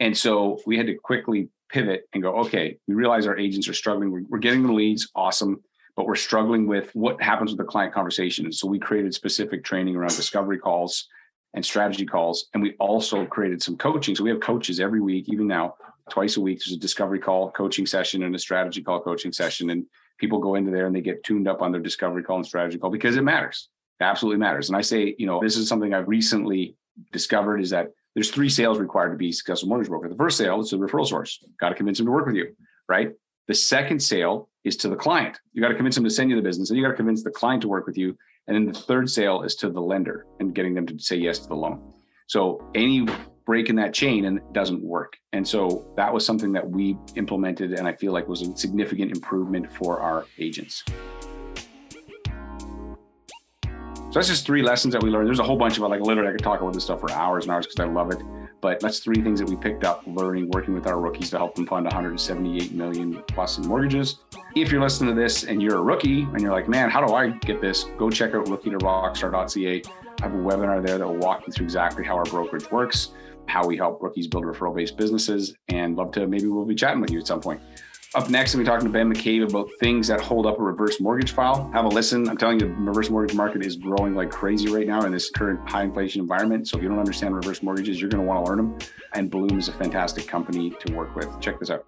And 0.00 0.16
so 0.16 0.60
we 0.66 0.78
had 0.78 0.86
to 0.86 0.94
quickly 0.94 1.50
pivot 1.68 2.08
and 2.12 2.22
go, 2.22 2.36
okay, 2.38 2.78
we 2.86 2.94
realize 2.94 3.26
our 3.26 3.36
agents 3.36 3.68
are 3.68 3.74
struggling. 3.74 4.26
We're, 4.28 4.38
getting 4.38 4.66
the 4.66 4.72
leads, 4.72 5.10
awesome, 5.14 5.62
but 5.96 6.06
we're 6.06 6.14
struggling 6.14 6.66
with 6.66 6.90
what 6.94 7.20
happens 7.20 7.50
with 7.50 7.58
the 7.58 7.64
client 7.64 7.92
conversation. 7.92 8.46
And 8.46 8.54
so 8.54 8.66
we 8.66 8.78
created 8.78 9.12
specific 9.12 9.64
training 9.64 9.96
around 9.96 10.16
discovery 10.16 10.58
calls 10.58 11.06
and 11.54 11.64
strategy 11.64 12.06
calls. 12.06 12.48
And 12.54 12.62
we 12.62 12.74
also 12.78 13.24
created 13.26 13.62
some 13.62 13.76
coaching. 13.76 14.14
So 14.14 14.24
we 14.24 14.30
have 14.30 14.40
coaches 14.40 14.80
every 14.80 15.00
week, 15.00 15.28
even 15.28 15.46
now, 15.46 15.74
twice 16.10 16.36
a 16.36 16.40
week. 16.40 16.58
There's 16.58 16.76
a 16.76 16.80
discovery 16.80 17.18
call 17.18 17.50
coaching 17.50 17.86
session 17.86 18.22
and 18.22 18.34
a 18.34 18.38
strategy 18.38 18.82
call 18.82 19.00
coaching 19.00 19.32
session. 19.32 19.70
And 19.70 19.86
people 20.18 20.38
go 20.38 20.54
into 20.54 20.70
there 20.70 20.86
and 20.86 20.94
they 20.94 21.00
get 21.00 21.24
tuned 21.24 21.48
up 21.48 21.62
on 21.62 21.72
their 21.72 21.80
discovery 21.80 22.22
call 22.22 22.36
and 22.36 22.46
strategy 22.46 22.78
call 22.78 22.90
because 22.90 23.16
it 23.16 23.22
matters. 23.22 23.68
It 24.00 24.04
absolutely 24.04 24.38
matters. 24.38 24.68
And 24.68 24.76
I 24.76 24.82
say, 24.82 25.14
you 25.18 25.26
know, 25.26 25.40
this 25.42 25.56
is 25.56 25.68
something 25.68 25.94
I've 25.94 26.08
recently 26.08 26.76
discovered 27.12 27.58
is 27.58 27.70
that 27.70 27.88
there's 28.14 28.30
three 28.30 28.48
sales 28.48 28.78
required 28.78 29.10
to 29.10 29.16
be 29.16 29.32
successful 29.32 29.68
mortgage 29.68 29.88
broker. 29.88 30.08
The 30.08 30.16
first 30.16 30.38
sale 30.38 30.60
is 30.60 30.70
the 30.70 30.76
referral 30.76 31.06
source. 31.06 31.42
Got 31.60 31.70
to 31.70 31.74
convince 31.74 31.98
them 31.98 32.06
to 32.06 32.12
work 32.12 32.26
with 32.26 32.34
you, 32.34 32.54
right? 32.88 33.12
The 33.48 33.54
second 33.54 34.00
sale 34.00 34.50
is 34.64 34.76
to 34.76 34.90
the 34.90 34.94
client. 34.94 35.40
You 35.54 35.62
got 35.62 35.68
to 35.68 35.74
convince 35.74 35.94
them 35.94 36.04
to 36.04 36.10
send 36.10 36.28
you 36.28 36.36
the 36.36 36.42
business, 36.42 36.68
and 36.68 36.76
you 36.76 36.84
got 36.84 36.90
to 36.90 36.96
convince 36.96 37.22
the 37.22 37.30
client 37.30 37.62
to 37.62 37.68
work 37.68 37.86
with 37.86 37.96
you. 37.96 38.16
And 38.46 38.54
then 38.54 38.66
the 38.66 38.78
third 38.78 39.08
sale 39.08 39.42
is 39.42 39.54
to 39.56 39.70
the 39.70 39.80
lender 39.80 40.26
and 40.38 40.54
getting 40.54 40.74
them 40.74 40.86
to 40.86 40.98
say 40.98 41.16
yes 41.16 41.38
to 41.40 41.48
the 41.48 41.54
loan. 41.54 41.94
So 42.26 42.62
any 42.74 43.06
break 43.46 43.70
in 43.70 43.76
that 43.76 43.94
chain 43.94 44.26
and 44.26 44.36
it 44.36 44.52
doesn't 44.52 44.82
work. 44.82 45.16
And 45.32 45.48
so 45.48 45.90
that 45.96 46.12
was 46.12 46.26
something 46.26 46.52
that 46.52 46.68
we 46.68 46.98
implemented 47.14 47.72
and 47.72 47.88
I 47.88 47.94
feel 47.94 48.12
like 48.12 48.28
was 48.28 48.42
a 48.42 48.54
significant 48.54 49.12
improvement 49.12 49.72
for 49.72 50.00
our 50.00 50.26
agents. 50.38 50.84
So 53.64 54.14
that's 54.14 54.28
just 54.28 54.44
three 54.44 54.62
lessons 54.62 54.92
that 54.92 55.02
we 55.02 55.08
learned. 55.08 55.26
There's 55.26 55.38
a 55.38 55.44
whole 55.44 55.56
bunch 55.56 55.78
of 55.78 55.84
it. 55.84 55.88
Like 55.88 56.00
literally, 56.02 56.28
I 56.28 56.32
could 56.32 56.44
talk 56.44 56.60
about 56.60 56.74
this 56.74 56.84
stuff 56.84 57.00
for 57.00 57.10
hours 57.12 57.44
and 57.44 57.52
hours 57.52 57.66
because 57.66 57.80
I 57.80 57.90
love 57.90 58.10
it. 58.10 58.18
But 58.60 58.80
that's 58.80 58.98
three 58.98 59.22
things 59.22 59.38
that 59.40 59.48
we 59.48 59.56
picked 59.56 59.84
up 59.84 60.02
learning, 60.06 60.50
working 60.50 60.74
with 60.74 60.86
our 60.86 61.00
rookies 61.00 61.30
to 61.30 61.38
help 61.38 61.54
them 61.54 61.66
fund 61.66 61.84
178 61.84 62.72
million 62.72 63.22
plus 63.28 63.58
in 63.58 63.66
mortgages. 63.66 64.18
If 64.56 64.72
you're 64.72 64.80
listening 64.80 65.14
to 65.14 65.20
this 65.20 65.44
and 65.44 65.62
you're 65.62 65.78
a 65.78 65.82
rookie 65.82 66.22
and 66.22 66.40
you're 66.40 66.52
like, 66.52 66.68
man, 66.68 66.90
how 66.90 67.04
do 67.04 67.14
I 67.14 67.30
get 67.30 67.60
this? 67.60 67.84
Go 67.96 68.10
check 68.10 68.34
out 68.34 68.48
rookie 68.48 68.70
to 68.70 68.78
rockstar.ca. 68.78 69.82
I 70.20 70.22
have 70.22 70.34
a 70.34 70.38
webinar 70.38 70.84
there 70.84 70.98
that 70.98 71.06
will 71.06 71.16
walk 71.16 71.46
you 71.46 71.52
through 71.52 71.64
exactly 71.64 72.04
how 72.04 72.16
our 72.16 72.24
brokerage 72.24 72.70
works 72.70 73.12
how 73.48 73.66
we 73.66 73.76
help 73.76 74.02
rookies 74.02 74.26
build 74.26 74.44
referral 74.44 74.74
based 74.74 74.96
businesses 74.96 75.54
and 75.68 75.96
love 75.96 76.12
to 76.12 76.26
maybe 76.26 76.46
we'll 76.46 76.64
be 76.64 76.74
chatting 76.74 77.00
with 77.00 77.10
you 77.10 77.18
at 77.18 77.26
some 77.26 77.40
point. 77.40 77.60
Up 78.14 78.30
next, 78.30 78.54
I'm 78.54 78.64
talking 78.64 78.86
to 78.86 78.92
Ben 78.92 79.12
McCabe 79.12 79.50
about 79.50 79.68
things 79.80 80.08
that 80.08 80.18
hold 80.18 80.46
up 80.46 80.58
a 80.58 80.62
reverse 80.62 80.98
mortgage 80.98 81.32
file. 81.32 81.70
Have 81.74 81.84
a 81.84 81.88
listen. 81.88 82.26
I'm 82.26 82.38
telling 82.38 82.58
you, 82.58 82.66
the 82.66 82.72
reverse 82.72 83.10
mortgage 83.10 83.36
market 83.36 83.62
is 83.62 83.76
growing 83.76 84.14
like 84.14 84.30
crazy 84.30 84.70
right 84.70 84.86
now 84.86 85.02
in 85.02 85.12
this 85.12 85.28
current 85.30 85.68
high 85.68 85.82
inflation 85.82 86.22
environment. 86.22 86.66
So 86.66 86.78
if 86.78 86.82
you 86.82 86.88
don't 86.88 86.98
understand 86.98 87.36
reverse 87.36 87.62
mortgages, 87.62 88.00
you're 88.00 88.08
going 88.08 88.24
to 88.24 88.26
want 88.26 88.42
to 88.42 88.50
learn 88.50 88.56
them. 88.56 88.78
And 89.12 89.30
Bloom 89.30 89.58
is 89.58 89.68
a 89.68 89.74
fantastic 89.74 90.26
company 90.26 90.70
to 90.86 90.94
work 90.94 91.14
with. 91.16 91.38
Check 91.38 91.60
this 91.60 91.70
out. 91.70 91.84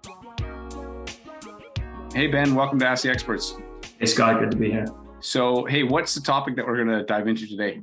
Hey, 2.13 2.27
Ben, 2.27 2.53
welcome 2.53 2.77
to 2.77 2.87
Ask 2.87 3.01
the 3.01 3.09
Experts. 3.09 3.57
Hey, 3.97 4.05
Scott, 4.05 4.39
good 4.41 4.51
to 4.51 4.57
be 4.57 4.69
here. 4.69 4.85
So, 5.21 5.65
hey, 5.65 5.81
what's 5.81 6.13
the 6.13 6.21
topic 6.21 6.55
that 6.55 6.67
we're 6.67 6.75
going 6.75 6.99
to 6.99 7.03
dive 7.03 7.27
into 7.27 7.47
today? 7.47 7.81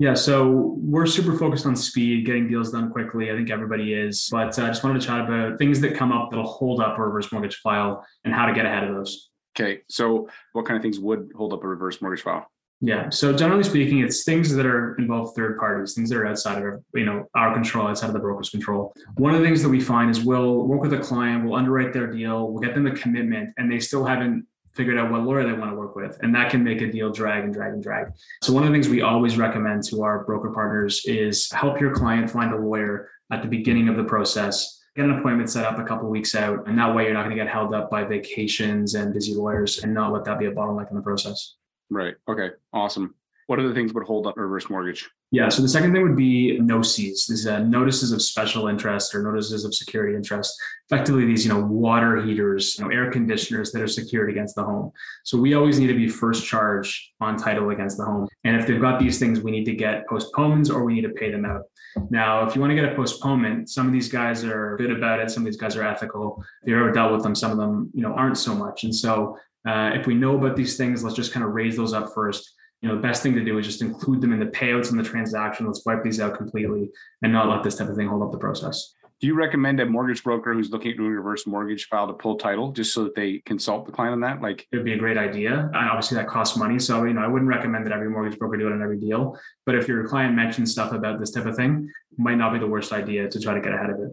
Yeah, 0.00 0.14
so 0.14 0.76
we're 0.78 1.06
super 1.06 1.38
focused 1.38 1.66
on 1.66 1.76
speed, 1.76 2.26
getting 2.26 2.48
deals 2.48 2.72
done 2.72 2.90
quickly. 2.90 3.30
I 3.30 3.36
think 3.36 3.50
everybody 3.50 3.94
is, 3.94 4.28
but 4.30 4.58
I 4.58 4.64
uh, 4.64 4.68
just 4.68 4.82
wanted 4.82 5.00
to 5.00 5.06
chat 5.06 5.20
about 5.20 5.58
things 5.58 5.80
that 5.82 5.96
come 5.96 6.10
up 6.10 6.30
that'll 6.30 6.46
hold 6.46 6.80
up 6.80 6.98
a 6.98 7.02
reverse 7.02 7.30
mortgage 7.30 7.56
file 7.56 8.04
and 8.24 8.34
how 8.34 8.46
to 8.46 8.52
get 8.52 8.66
ahead 8.66 8.84
of 8.84 8.94
those. 8.94 9.30
Okay. 9.56 9.82
So 9.88 10.28
what 10.52 10.66
kind 10.66 10.76
of 10.76 10.82
things 10.82 10.98
would 10.98 11.30
hold 11.36 11.52
up 11.52 11.62
a 11.62 11.68
reverse 11.68 12.02
mortgage 12.02 12.22
file? 12.24 12.50
Yeah. 12.80 13.08
So 13.08 13.32
generally 13.32 13.62
speaking, 13.62 14.00
it's 14.00 14.24
things 14.24 14.52
that 14.54 14.66
are 14.66 14.96
involve 14.96 15.34
third 15.34 15.58
parties, 15.58 15.94
things 15.94 16.10
that 16.10 16.18
are 16.18 16.26
outside 16.26 16.62
of 16.62 16.84
you 16.92 17.06
know 17.06 17.26
our 17.34 17.54
control, 17.54 17.86
outside 17.86 18.08
of 18.08 18.14
the 18.14 18.18
broker's 18.18 18.50
control. 18.50 18.92
One 19.16 19.32
of 19.32 19.40
the 19.40 19.46
things 19.46 19.62
that 19.62 19.68
we 19.68 19.80
find 19.80 20.10
is 20.10 20.22
we'll 20.22 20.66
work 20.66 20.82
with 20.82 20.92
a 20.92 20.98
client, 20.98 21.44
we'll 21.44 21.54
underwrite 21.54 21.92
their 21.92 22.08
deal, 22.08 22.50
we'll 22.50 22.60
get 22.60 22.74
them 22.74 22.86
a 22.86 22.94
commitment, 22.94 23.54
and 23.56 23.70
they 23.70 23.78
still 23.78 24.04
haven't 24.04 24.44
figured 24.74 24.98
out 24.98 25.10
what 25.10 25.22
lawyer 25.22 25.44
they 25.44 25.52
want 25.52 25.70
to 25.70 25.76
work 25.76 25.96
with. 25.96 26.18
And 26.22 26.34
that 26.34 26.50
can 26.50 26.64
make 26.64 26.80
a 26.80 26.90
deal 26.90 27.10
drag 27.10 27.44
and 27.44 27.52
drag 27.52 27.72
and 27.72 27.82
drag. 27.82 28.08
So 28.42 28.52
one 28.52 28.64
of 28.64 28.70
the 28.70 28.74
things 28.74 28.88
we 28.88 29.02
always 29.02 29.36
recommend 29.36 29.84
to 29.84 30.02
our 30.02 30.24
broker 30.24 30.50
partners 30.50 31.02
is 31.04 31.50
help 31.52 31.80
your 31.80 31.94
client 31.94 32.30
find 32.30 32.52
a 32.52 32.58
lawyer 32.58 33.10
at 33.32 33.42
the 33.42 33.48
beginning 33.48 33.88
of 33.88 33.96
the 33.96 34.04
process 34.04 34.80
get 34.94 35.06
an 35.06 35.18
appointment 35.18 35.50
set 35.50 35.64
up 35.64 35.76
a 35.80 35.82
couple 35.82 36.08
weeks 36.08 36.36
out 36.36 36.68
and 36.68 36.78
that 36.78 36.94
way 36.94 37.02
you're 37.02 37.14
not 37.14 37.24
going 37.24 37.36
to 37.36 37.42
get 37.42 37.52
held 37.52 37.74
up 37.74 37.90
by 37.90 38.04
vacations 38.04 38.94
and 38.94 39.12
busy 39.12 39.34
lawyers 39.34 39.82
and 39.82 39.92
not 39.92 40.12
let 40.12 40.24
that 40.24 40.38
be 40.38 40.44
a 40.44 40.52
bottleneck 40.52 40.88
in 40.88 40.94
the 40.94 41.02
process 41.02 41.56
Right. 41.90 42.14
Okay. 42.28 42.50
Awesome. 42.72 43.14
What 43.46 43.58
other 43.58 43.74
things 43.74 43.90
that 43.90 43.98
would 43.98 44.06
hold 44.06 44.26
up 44.26 44.36
reverse 44.36 44.70
mortgage? 44.70 45.08
Yeah. 45.30 45.48
So 45.48 45.62
the 45.62 45.68
second 45.68 45.92
thing 45.92 46.02
would 46.02 46.16
be 46.16 46.58
NOSIs. 46.60 47.26
These 47.26 47.46
uh, 47.46 47.60
notices 47.60 48.12
of 48.12 48.22
special 48.22 48.68
interest 48.68 49.14
or 49.14 49.22
notices 49.22 49.64
of 49.64 49.74
security 49.74 50.16
interest. 50.16 50.54
Effectively, 50.90 51.24
these 51.24 51.44
you 51.44 51.52
know 51.52 51.60
water 51.60 52.22
heaters, 52.22 52.78
you 52.78 52.84
know 52.84 52.90
air 52.90 53.10
conditioners 53.10 53.72
that 53.72 53.82
are 53.82 53.88
secured 53.88 54.30
against 54.30 54.54
the 54.54 54.62
home. 54.62 54.92
So 55.24 55.38
we 55.38 55.54
always 55.54 55.78
need 55.78 55.88
to 55.88 55.94
be 55.94 56.08
first 56.08 56.46
charge 56.46 57.12
on 57.20 57.36
title 57.36 57.70
against 57.70 57.96
the 57.96 58.04
home. 58.04 58.28
And 58.44 58.56
if 58.56 58.66
they've 58.66 58.80
got 58.80 58.98
these 58.98 59.18
things, 59.18 59.40
we 59.40 59.50
need 59.50 59.64
to 59.64 59.74
get 59.74 60.06
postponements 60.08 60.70
or 60.70 60.84
we 60.84 60.94
need 60.94 61.02
to 61.02 61.10
pay 61.10 61.30
them 61.30 61.44
out. 61.44 61.62
Now, 62.10 62.46
if 62.46 62.54
you 62.54 62.60
want 62.60 62.70
to 62.72 62.74
get 62.74 62.92
a 62.92 62.94
postponement, 62.94 63.70
some 63.70 63.86
of 63.86 63.92
these 63.92 64.08
guys 64.08 64.44
are 64.44 64.76
good 64.76 64.90
about 64.90 65.20
it. 65.20 65.30
Some 65.30 65.42
of 65.42 65.46
these 65.46 65.60
guys 65.60 65.76
are 65.76 65.84
ethical. 65.84 66.42
If 66.62 66.68
you've 66.68 66.78
ever 66.78 66.92
dealt 66.92 67.12
with 67.12 67.22
them, 67.22 67.34
some 67.34 67.50
of 67.50 67.58
them 67.58 67.90
you 67.94 68.02
know 68.02 68.14
aren't 68.14 68.38
so 68.38 68.54
much. 68.54 68.84
And 68.84 68.94
so 68.94 69.38
uh, 69.66 69.92
if 69.94 70.06
we 70.06 70.14
know 70.14 70.36
about 70.36 70.56
these 70.56 70.76
things, 70.76 71.02
let's 71.02 71.16
just 71.16 71.32
kind 71.32 71.44
of 71.44 71.52
raise 71.52 71.76
those 71.76 71.92
up 71.92 72.12
first. 72.14 72.54
You 72.84 72.90
know, 72.90 72.96
the 72.96 73.02
best 73.02 73.22
thing 73.22 73.34
to 73.34 73.42
do 73.42 73.56
is 73.56 73.64
just 73.64 73.80
include 73.80 74.20
them 74.20 74.34
in 74.34 74.38
the 74.38 74.44
payouts 74.44 74.90
in 74.90 74.98
the 74.98 75.02
transaction. 75.02 75.64
Let's 75.64 75.86
wipe 75.86 76.04
these 76.04 76.20
out 76.20 76.36
completely 76.36 76.90
and 77.22 77.32
not 77.32 77.48
let 77.48 77.62
this 77.62 77.76
type 77.76 77.88
of 77.88 77.96
thing 77.96 78.08
hold 78.08 78.22
up 78.22 78.30
the 78.30 78.36
process. 78.36 78.92
Do 79.22 79.26
you 79.26 79.32
recommend 79.32 79.80
a 79.80 79.86
mortgage 79.86 80.22
broker 80.22 80.52
who's 80.52 80.68
looking 80.68 80.90
at 80.90 80.98
doing 80.98 81.12
a 81.12 81.14
reverse 81.14 81.46
mortgage 81.46 81.86
file 81.86 82.06
to 82.08 82.12
pull 82.12 82.36
title 82.36 82.72
just 82.72 82.92
so 82.92 83.04
that 83.04 83.14
they 83.14 83.40
consult 83.46 83.86
the 83.86 83.92
client 83.92 84.12
on 84.12 84.20
that? 84.20 84.42
Like 84.42 84.68
it 84.70 84.76
would 84.76 84.84
be 84.84 84.92
a 84.92 84.98
great 84.98 85.16
idea. 85.16 85.70
And 85.72 85.88
obviously 85.88 86.18
that 86.18 86.28
costs 86.28 86.58
money. 86.58 86.78
So, 86.78 87.04
you 87.04 87.14
know, 87.14 87.22
I 87.22 87.26
wouldn't 87.26 87.48
recommend 87.48 87.86
that 87.86 87.92
every 87.94 88.10
mortgage 88.10 88.38
broker 88.38 88.58
do 88.58 88.66
it 88.66 88.72
on 88.74 88.82
every 88.82 89.00
deal. 89.00 89.38
But 89.64 89.76
if 89.76 89.88
your 89.88 90.06
client 90.06 90.34
mentions 90.34 90.70
stuff 90.70 90.92
about 90.92 91.18
this 91.18 91.30
type 91.30 91.46
of 91.46 91.56
thing, 91.56 91.90
might 92.18 92.36
not 92.36 92.52
be 92.52 92.58
the 92.58 92.66
worst 92.66 92.92
idea 92.92 93.30
to 93.30 93.40
try 93.40 93.54
to 93.54 93.62
get 93.62 93.72
ahead 93.72 93.88
of 93.88 93.98
it. 94.00 94.10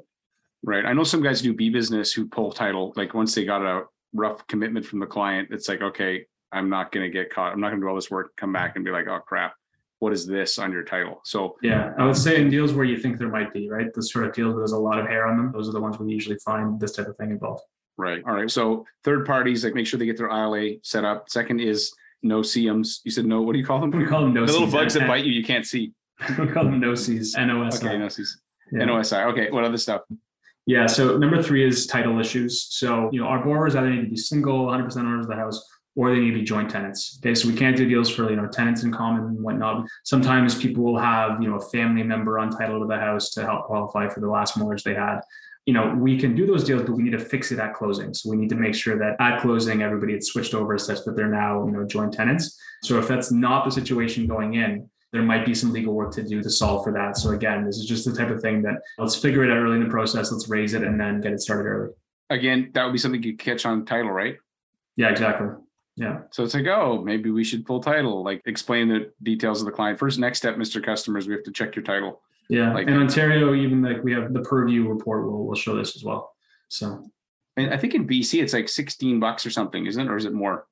Right. 0.63 0.85
I 0.85 0.93
know 0.93 1.03
some 1.03 1.21
guys 1.21 1.41
do 1.41 1.53
B 1.53 1.69
business 1.69 2.13
who 2.13 2.25
pull 2.29 2.53
title, 2.53 2.93
like 2.95 3.13
once 3.13 3.35
they 3.35 3.43
got 3.43 3.63
a 3.63 3.83
rough 4.13 4.47
commitment 4.47 4.85
from 4.85 4.99
the 4.99 5.07
client, 5.07 5.49
it's 5.51 5.67
like, 5.67 5.81
okay, 5.81 6.25
I'm 6.51 6.69
not 6.69 6.91
going 6.91 7.05
to 7.05 7.11
get 7.11 7.29
caught. 7.29 7.53
I'm 7.53 7.59
not 7.59 7.69
going 7.69 7.79
to 7.79 7.85
do 7.85 7.89
all 7.89 7.95
this 7.95 8.11
work, 8.11 8.35
come 8.35 8.51
back 8.51 8.75
and 8.75 8.85
be 8.85 8.91
like, 8.91 9.07
oh 9.07 9.19
crap, 9.19 9.53
what 9.99 10.13
is 10.13 10.25
this 10.25 10.57
on 10.57 10.71
your 10.71 10.83
title? 10.83 11.21
So 11.23 11.57
yeah, 11.61 11.93
I 11.97 12.05
would 12.05 12.17
say 12.17 12.41
in 12.41 12.49
deals 12.49 12.73
where 12.73 12.85
you 12.85 12.97
think 12.97 13.17
there 13.17 13.29
might 13.29 13.53
be, 13.53 13.69
right? 13.69 13.93
The 13.93 14.01
sort 14.01 14.25
of 14.25 14.33
deals 14.33 14.53
where 14.53 14.61
there's 14.61 14.71
a 14.71 14.77
lot 14.77 14.99
of 14.99 15.07
hair 15.07 15.27
on 15.27 15.37
them, 15.37 15.51
those 15.51 15.69
are 15.69 15.73
the 15.73 15.79
ones 15.79 15.99
we 15.99 16.11
usually 16.11 16.37
find 16.37 16.79
this 16.79 16.93
type 16.93 17.07
of 17.07 17.15
thing 17.17 17.31
involved. 17.31 17.63
Right. 17.97 18.23
All 18.25 18.33
right. 18.33 18.49
So 18.49 18.85
third 19.03 19.25
parties, 19.25 19.63
like 19.63 19.75
make 19.75 19.85
sure 19.85 19.99
they 19.99 20.05
get 20.05 20.17
their 20.17 20.29
ILA 20.29 20.77
set 20.81 21.05
up. 21.05 21.29
Second 21.29 21.61
is 21.61 21.93
no 22.23 22.41
CMs. 22.41 22.99
You 23.03 23.11
said 23.11 23.25
no. 23.25 23.41
What 23.41 23.53
do 23.53 23.59
you 23.59 23.65
call 23.65 23.79
them? 23.79 23.91
We 23.95 24.05
call 24.05 24.21
them 24.21 24.33
no. 24.33 24.45
The 24.45 24.53
little 24.53 24.71
bugs 24.71 24.95
that 24.95 25.07
bite 25.07 25.25
you, 25.25 25.31
you 25.31 25.43
can't 25.43 25.65
see. 25.65 25.93
we 26.39 26.47
call 26.47 26.65
them 26.65 26.81
NOSIs. 26.81 27.35
NOSI. 27.35 27.83
Okay, 27.85 27.95
NOSIs. 27.95 28.29
Yeah. 28.71 28.85
NOSI. 28.85 29.25
Okay. 29.31 29.51
What 29.51 29.63
other 29.63 29.77
stuff? 29.77 30.01
Yeah. 30.65 30.87
So 30.87 31.17
number 31.17 31.41
three 31.43 31.63
is 31.63 31.85
title 31.85 32.19
issues. 32.19 32.67
So, 32.71 33.09
you 33.11 33.21
know, 33.21 33.27
our 33.27 33.43
borrowers 33.43 33.75
either 33.75 33.89
need 33.89 34.01
to 34.01 34.09
be 34.09 34.17
single, 34.17 34.67
100% 34.67 34.97
owners 34.97 35.25
of 35.25 35.29
the 35.29 35.35
house, 35.35 35.63
or 35.95 36.13
they 36.13 36.19
need 36.19 36.31
to 36.31 36.39
be 36.39 36.43
joint 36.43 36.69
tenants. 36.69 37.19
Okay. 37.21 37.35
So 37.35 37.47
we 37.47 37.55
can't 37.55 37.75
do 37.75 37.87
deals 37.87 38.09
for, 38.09 38.29
you 38.29 38.35
know, 38.35 38.47
tenants 38.47 38.83
in 38.83 38.91
common 38.91 39.23
and 39.25 39.41
whatnot. 39.41 39.87
Sometimes 40.03 40.55
people 40.55 40.83
will 40.83 40.97
have, 40.97 41.41
you 41.41 41.49
know, 41.49 41.55
a 41.55 41.69
family 41.69 42.03
member 42.03 42.39
on 42.39 42.49
title 42.49 42.79
to 42.79 42.87
the 42.87 42.97
house 42.97 43.31
to 43.31 43.43
help 43.43 43.65
qualify 43.65 44.07
for 44.07 44.21
the 44.21 44.29
last 44.29 44.57
mortgage 44.57 44.83
they 44.83 44.93
had. 44.93 45.19
You 45.65 45.73
know, 45.73 45.93
we 45.93 46.17
can 46.17 46.33
do 46.33 46.47
those 46.47 46.63
deals, 46.63 46.83
but 46.83 46.93
we 46.93 47.03
need 47.03 47.11
to 47.11 47.19
fix 47.19 47.51
it 47.51 47.59
at 47.59 47.73
closing. 47.73 48.13
So 48.13 48.29
we 48.29 48.37
need 48.37 48.49
to 48.49 48.55
make 48.55 48.73
sure 48.73 48.97
that 48.97 49.15
at 49.19 49.41
closing, 49.41 49.83
everybody 49.83 50.13
had 50.13 50.23
switched 50.23 50.53
over 50.53 50.77
such 50.77 51.03
that 51.03 51.15
they're 51.15 51.27
now, 51.27 51.65
you 51.65 51.71
know, 51.71 51.85
joint 51.85 52.13
tenants. 52.13 52.59
So 52.83 52.97
if 52.97 53.07
that's 53.07 53.31
not 53.31 53.65
the 53.65 53.71
situation 53.71 54.27
going 54.27 54.55
in, 54.55 54.89
there 55.11 55.21
might 55.21 55.45
be 55.45 55.53
some 55.53 55.73
legal 55.73 55.93
work 55.93 56.13
to 56.13 56.23
do 56.23 56.41
to 56.41 56.49
solve 56.49 56.85
for 56.85 56.93
that. 56.93 57.17
So 57.17 57.31
again, 57.31 57.65
this 57.65 57.77
is 57.77 57.85
just 57.85 58.05
the 58.05 58.13
type 58.13 58.29
of 58.31 58.41
thing 58.41 58.61
that 58.63 58.75
let's 58.97 59.15
figure 59.15 59.43
it 59.43 59.51
out 59.51 59.57
early 59.57 59.75
in 59.75 59.83
the 59.83 59.89
process. 59.89 60.31
Let's 60.31 60.47
raise 60.47 60.73
it 60.73 60.83
and 60.83 60.99
then 60.99 61.19
get 61.19 61.33
it 61.33 61.41
started 61.41 61.67
early. 61.67 61.89
Again, 62.29 62.71
that 62.73 62.85
would 62.85 62.93
be 62.93 62.97
something 62.97 63.21
you 63.21 63.35
catch 63.35 63.65
on 63.65 63.85
title, 63.85 64.11
right? 64.11 64.37
Yeah, 64.95 65.09
exactly. 65.09 65.49
Yeah. 66.01 66.21
So 66.31 66.43
it's 66.43 66.55
like, 66.55 66.65
oh, 66.65 67.03
maybe 67.03 67.29
we 67.29 67.43
should 67.43 67.63
pull 67.63 67.79
title, 67.79 68.23
like 68.23 68.41
explain 68.45 68.87
the 68.87 69.11
details 69.21 69.61
of 69.61 69.67
the 69.67 69.71
client. 69.71 69.99
First, 69.99 70.17
next 70.17 70.39
step, 70.39 70.55
Mr. 70.55 70.83
Customers, 70.83 71.27
we 71.27 71.35
have 71.35 71.43
to 71.43 71.51
check 71.51 71.75
your 71.75 71.83
title. 71.83 72.21
Yeah. 72.49 72.73
Like, 72.73 72.87
in 72.87 72.97
Ontario, 72.97 73.53
even 73.53 73.83
like 73.83 74.03
we 74.03 74.11
have 74.11 74.33
the 74.33 74.41
purview 74.41 74.89
report 74.89 75.25
will 75.27 75.45
will 75.45 75.55
show 75.55 75.75
this 75.75 75.95
as 75.95 76.03
well. 76.03 76.33
So 76.69 77.05
and 77.55 77.71
I 77.71 77.77
think 77.77 77.93
in 77.93 78.07
BC 78.07 78.41
it's 78.41 78.53
like 78.53 78.67
16 78.67 79.19
bucks 79.19 79.45
or 79.45 79.51
something, 79.51 79.85
isn't 79.85 80.01
it? 80.01 80.09
Or 80.09 80.17
is 80.17 80.25
it 80.25 80.33
more? 80.33 80.65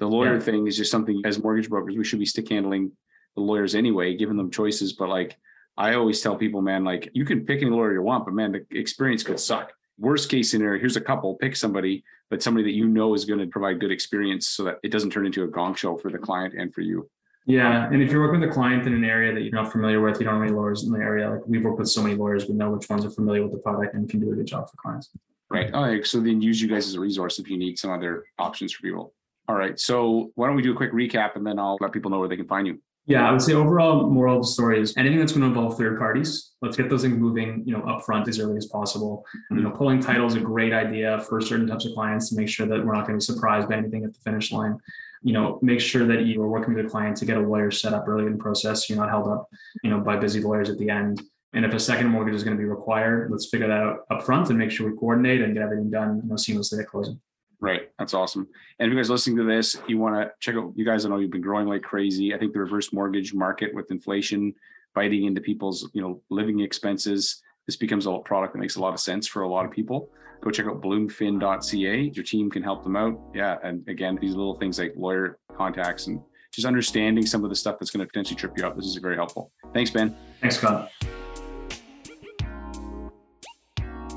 The 0.00 0.06
lawyer 0.06 0.34
yeah. 0.34 0.40
thing 0.40 0.66
is 0.66 0.76
just 0.76 0.90
something 0.90 1.22
as 1.24 1.42
mortgage 1.42 1.68
brokers, 1.68 1.96
we 1.96 2.04
should 2.04 2.18
be 2.18 2.26
stick 2.26 2.48
handling 2.48 2.92
the 3.36 3.42
lawyers 3.42 3.74
anyway, 3.74 4.16
giving 4.16 4.36
them 4.36 4.50
choices. 4.50 4.92
But 4.92 5.08
like 5.08 5.36
I 5.76 5.94
always 5.94 6.20
tell 6.20 6.36
people, 6.36 6.62
man, 6.62 6.84
like 6.84 7.10
you 7.14 7.24
can 7.24 7.44
pick 7.44 7.62
any 7.62 7.70
lawyer 7.70 7.92
you 7.92 8.02
want, 8.02 8.24
but 8.24 8.34
man, 8.34 8.52
the 8.52 8.78
experience 8.78 9.22
could 9.22 9.38
suck 9.38 9.72
worst 9.98 10.28
case 10.28 10.50
scenario, 10.50 10.80
here's 10.80 10.96
a 10.96 11.00
couple, 11.00 11.34
pick 11.36 11.56
somebody, 11.56 12.04
but 12.30 12.42
somebody 12.42 12.64
that 12.64 12.76
you 12.76 12.86
know 12.86 13.14
is 13.14 13.24
going 13.24 13.40
to 13.40 13.46
provide 13.46 13.80
good 13.80 13.92
experience 13.92 14.48
so 14.48 14.64
that 14.64 14.78
it 14.82 14.90
doesn't 14.90 15.10
turn 15.10 15.26
into 15.26 15.44
a 15.44 15.48
gong 15.48 15.74
show 15.74 15.96
for 15.96 16.10
the 16.10 16.16
mm-hmm. 16.16 16.24
client 16.24 16.54
and 16.56 16.74
for 16.74 16.80
you. 16.80 17.08
Yeah. 17.46 17.86
And 17.86 18.02
if 18.02 18.10
you're 18.10 18.22
working 18.22 18.40
with 18.40 18.50
a 18.50 18.52
client 18.52 18.86
in 18.86 18.94
an 18.94 19.04
area 19.04 19.34
that 19.34 19.42
you're 19.42 19.52
not 19.52 19.70
familiar 19.70 20.00
with, 20.00 20.18
you 20.18 20.24
don't 20.24 20.34
have 20.34 20.42
any 20.42 20.52
lawyers 20.52 20.84
in 20.84 20.92
the 20.92 20.98
area. 20.98 21.30
Like 21.30 21.40
we've 21.46 21.62
worked 21.62 21.78
with 21.78 21.88
so 21.88 22.02
many 22.02 22.14
lawyers, 22.14 22.48
we 22.48 22.54
know 22.54 22.70
which 22.70 22.88
ones 22.88 23.04
are 23.04 23.10
familiar 23.10 23.42
with 23.42 23.52
the 23.52 23.58
product 23.58 23.94
and 23.94 24.08
can 24.08 24.20
do 24.20 24.32
a 24.32 24.34
good 24.34 24.46
job 24.46 24.68
for 24.70 24.76
clients. 24.76 25.10
Right. 25.50 25.72
All 25.74 25.86
right. 25.86 26.06
So 26.06 26.20
then 26.20 26.40
use 26.40 26.60
you 26.60 26.68
guys 26.68 26.86
as 26.86 26.94
a 26.94 27.00
resource 27.00 27.38
if 27.38 27.50
you 27.50 27.58
need 27.58 27.78
some 27.78 27.90
other 27.90 28.24
options 28.38 28.72
for 28.72 28.82
people. 28.82 29.12
All 29.46 29.56
right. 29.56 29.78
So 29.78 30.32
why 30.36 30.46
don't 30.46 30.56
we 30.56 30.62
do 30.62 30.72
a 30.72 30.76
quick 30.76 30.92
recap 30.92 31.36
and 31.36 31.46
then 31.46 31.58
I'll 31.58 31.76
let 31.80 31.92
people 31.92 32.10
know 32.10 32.18
where 32.18 32.28
they 32.28 32.36
can 32.36 32.48
find 32.48 32.66
you. 32.66 32.80
Yeah, 33.06 33.28
I 33.28 33.32
would 33.32 33.42
say 33.42 33.52
overall 33.52 34.08
moral 34.08 34.36
of 34.36 34.42
the 34.44 34.48
story 34.48 34.80
is 34.80 34.96
anything 34.96 35.18
that's 35.18 35.32
going 35.32 35.42
to 35.42 35.48
involve 35.48 35.76
third 35.76 35.98
parties. 35.98 36.52
Let's 36.62 36.74
get 36.74 36.88
those 36.88 37.02
things 37.02 37.18
moving, 37.18 37.62
you 37.66 37.76
know, 37.76 37.82
upfront 37.82 38.26
as 38.28 38.38
early 38.38 38.56
as 38.56 38.64
possible. 38.64 39.26
You 39.50 39.60
know, 39.60 39.70
pulling 39.70 40.00
title 40.00 40.26
is 40.26 40.36
a 40.36 40.40
great 40.40 40.72
idea 40.72 41.20
for 41.20 41.38
certain 41.42 41.66
types 41.66 41.84
of 41.84 41.92
clients 41.92 42.30
to 42.30 42.36
make 42.36 42.48
sure 42.48 42.66
that 42.66 42.82
we're 42.82 42.94
not 42.94 43.06
going 43.06 43.20
to 43.20 43.26
be 43.26 43.32
surprised 43.34 43.68
by 43.68 43.76
anything 43.76 44.04
at 44.04 44.14
the 44.14 44.20
finish 44.20 44.52
line. 44.52 44.78
You 45.24 45.32
know, 45.32 45.58
make 45.62 45.80
sure 45.80 46.06
that 46.06 46.26
you 46.26 46.40
are 46.42 46.48
working 46.48 46.74
with 46.74 46.86
a 46.86 46.88
client 46.88 47.16
to 47.16 47.24
get 47.24 47.38
a 47.38 47.40
lawyer 47.40 47.70
set 47.70 47.92
up 47.92 48.06
early 48.06 48.26
in 48.26 48.32
the 48.32 48.38
process. 48.38 48.88
You're 48.88 48.98
not 48.98 49.08
held 49.08 49.26
up, 49.26 49.48
you 49.82 49.90
know, 49.90 49.98
by 49.98 50.16
busy 50.16 50.40
lawyers 50.40 50.70
at 50.70 50.78
the 50.78 50.90
end. 50.90 51.20
And 51.54 51.64
if 51.64 51.72
a 51.72 51.80
second 51.80 52.08
mortgage 52.08 52.34
is 52.34 52.44
going 52.44 52.56
to 52.56 52.62
be 52.62 52.68
required, 52.68 53.30
let's 53.30 53.48
figure 53.48 53.68
that 53.68 53.80
out 53.80 54.08
upfront 54.10 54.50
and 54.50 54.58
make 54.58 54.70
sure 54.70 54.90
we 54.90 54.96
coordinate 54.96 55.40
and 55.40 55.54
get 55.54 55.62
everything 55.62 55.90
done, 55.90 56.20
you 56.22 56.28
know, 56.28 56.34
seamlessly 56.34 56.80
at 56.80 56.88
closing. 56.88 57.20
Right. 57.60 57.90
That's 57.98 58.12
awesome. 58.12 58.46
And 58.78 58.88
if 58.88 58.92
you 58.92 58.98
guys 58.98 59.08
listening 59.08 59.38
to 59.38 59.44
this, 59.44 59.76
you 59.86 59.96
want 59.96 60.16
to 60.16 60.30
check 60.40 60.56
out, 60.56 60.74
you 60.76 60.84
guys 60.84 61.06
I 61.06 61.08
know 61.08 61.16
you've 61.16 61.30
been 61.30 61.40
growing 61.40 61.66
like 61.66 61.82
crazy. 61.82 62.34
I 62.34 62.38
think 62.38 62.52
the 62.52 62.58
reverse 62.58 62.92
mortgage 62.92 63.32
market 63.32 63.74
with 63.74 63.90
inflation 63.90 64.54
biting 64.94 65.24
into 65.24 65.40
people's, 65.40 65.88
you 65.94 66.02
know, 66.02 66.20
living 66.28 66.60
expenses, 66.60 67.42
this 67.66 67.76
becomes 67.76 68.06
a 68.06 68.18
product 68.18 68.52
that 68.52 68.58
makes 68.58 68.76
a 68.76 68.80
lot 68.80 68.94
of 68.94 69.00
sense 69.00 69.26
for 69.26 69.42
a 69.42 69.48
lot 69.48 69.64
of 69.64 69.70
people. 69.70 70.10
Go 70.42 70.50
check 70.50 70.66
out 70.66 70.82
bloomfin.ca. 70.82 72.10
Your 72.14 72.24
team 72.24 72.50
can 72.50 72.62
help 72.62 72.82
them 72.82 72.96
out. 72.96 73.18
Yeah. 73.34 73.56
And 73.62 73.86
again, 73.88 74.18
these 74.20 74.34
little 74.34 74.58
things 74.58 74.78
like 74.78 74.92
lawyer 74.96 75.38
contacts 75.56 76.06
and 76.06 76.20
just 76.52 76.66
understanding 76.66 77.24
some 77.26 77.42
of 77.44 77.50
the 77.50 77.56
stuff 77.56 77.76
that's 77.80 77.90
going 77.90 78.00
to 78.00 78.06
potentially 78.06 78.36
trip 78.36 78.52
you 78.56 78.66
up. 78.66 78.76
This 78.76 78.86
is 78.86 78.96
very 78.96 79.16
helpful. 79.16 79.50
Thanks, 79.72 79.90
Ben. 79.90 80.14
Thanks, 80.40 80.58
Scott. 80.58 80.90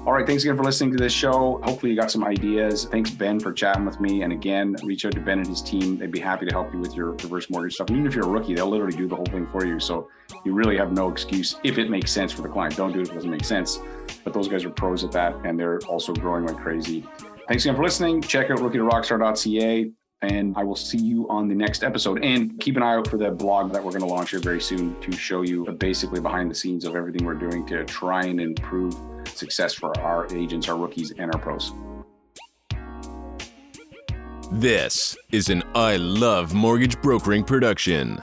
All 0.07 0.13
right. 0.13 0.25
Thanks 0.25 0.43
again 0.43 0.55
for 0.55 0.63
listening 0.63 0.91
to 0.91 0.97
this 0.97 1.11
show. 1.11 1.59
Hopefully, 1.65 1.91
you 1.91 1.97
got 1.97 2.09
some 2.09 2.23
ideas. 2.23 2.85
Thanks, 2.85 3.11
Ben, 3.11 3.41
for 3.41 3.51
chatting 3.51 3.83
with 3.83 3.99
me. 3.99 4.21
And 4.21 4.31
again, 4.31 4.73
reach 4.83 5.03
out 5.05 5.11
to 5.11 5.19
Ben 5.19 5.39
and 5.39 5.45
his 5.45 5.61
team. 5.61 5.97
They'd 5.97 6.13
be 6.13 6.21
happy 6.21 6.45
to 6.45 6.51
help 6.53 6.73
you 6.73 6.79
with 6.79 6.95
your 6.95 7.11
reverse 7.11 7.49
mortgage 7.49 7.73
stuff. 7.73 7.89
And 7.89 7.97
even 7.97 8.07
if 8.07 8.15
you're 8.15 8.23
a 8.23 8.29
rookie, 8.29 8.55
they'll 8.55 8.69
literally 8.69 8.95
do 8.95 9.05
the 9.05 9.17
whole 9.17 9.25
thing 9.25 9.45
for 9.47 9.65
you. 9.65 9.81
So 9.81 10.07
you 10.45 10.53
really 10.53 10.77
have 10.77 10.93
no 10.93 11.09
excuse 11.09 11.57
if 11.65 11.77
it 11.77 11.89
makes 11.89 12.09
sense 12.09 12.31
for 12.31 12.41
the 12.41 12.47
client. 12.47 12.77
Don't 12.77 12.93
do 12.93 12.99
it 12.99 13.01
if 13.01 13.11
it 13.11 13.15
doesn't 13.15 13.29
make 13.29 13.43
sense. 13.43 13.81
But 14.23 14.31
those 14.31 14.47
guys 14.47 14.63
are 14.63 14.69
pros 14.69 15.03
at 15.03 15.11
that, 15.11 15.35
and 15.43 15.59
they're 15.59 15.79
also 15.89 16.13
growing 16.13 16.45
like 16.45 16.55
crazy. 16.55 17.05
Thanks 17.49 17.65
again 17.65 17.75
for 17.75 17.83
listening. 17.83 18.21
Check 18.21 18.49
out 18.49 18.59
rookie2rockstar.ca 18.59 19.91
and 20.21 20.55
I 20.57 20.63
will 20.63 20.75
see 20.75 20.97
you 20.97 21.27
on 21.29 21.47
the 21.47 21.55
next 21.55 21.83
episode. 21.83 22.23
And 22.23 22.59
keep 22.59 22.75
an 22.75 22.83
eye 22.83 22.95
out 22.95 23.07
for 23.07 23.17
the 23.17 23.31
blog 23.31 23.71
that 23.73 23.83
we're 23.83 23.91
going 23.91 24.01
to 24.01 24.07
launch 24.07 24.31
here 24.31 24.39
very 24.39 24.61
soon 24.61 24.99
to 25.01 25.11
show 25.11 25.43
you 25.43 25.65
basically 25.73 26.19
behind 26.19 26.49
the 26.49 26.55
scenes 26.55 26.85
of 26.85 26.95
everything 26.95 27.25
we're 27.25 27.35
doing 27.35 27.65
to 27.67 27.83
try 27.85 28.25
and 28.25 28.41
improve 28.41 28.95
success 29.27 29.73
for 29.73 29.97
our 29.99 30.27
agents, 30.33 30.67
our 30.69 30.77
rookies, 30.77 31.11
and 31.11 31.33
our 31.33 31.39
pros. 31.39 31.73
This 34.51 35.17
is 35.31 35.49
an 35.49 35.61
I 35.75 35.97
Love 35.97 36.53
Mortgage 36.53 36.99
Brokering 37.01 37.43
production. 37.43 38.17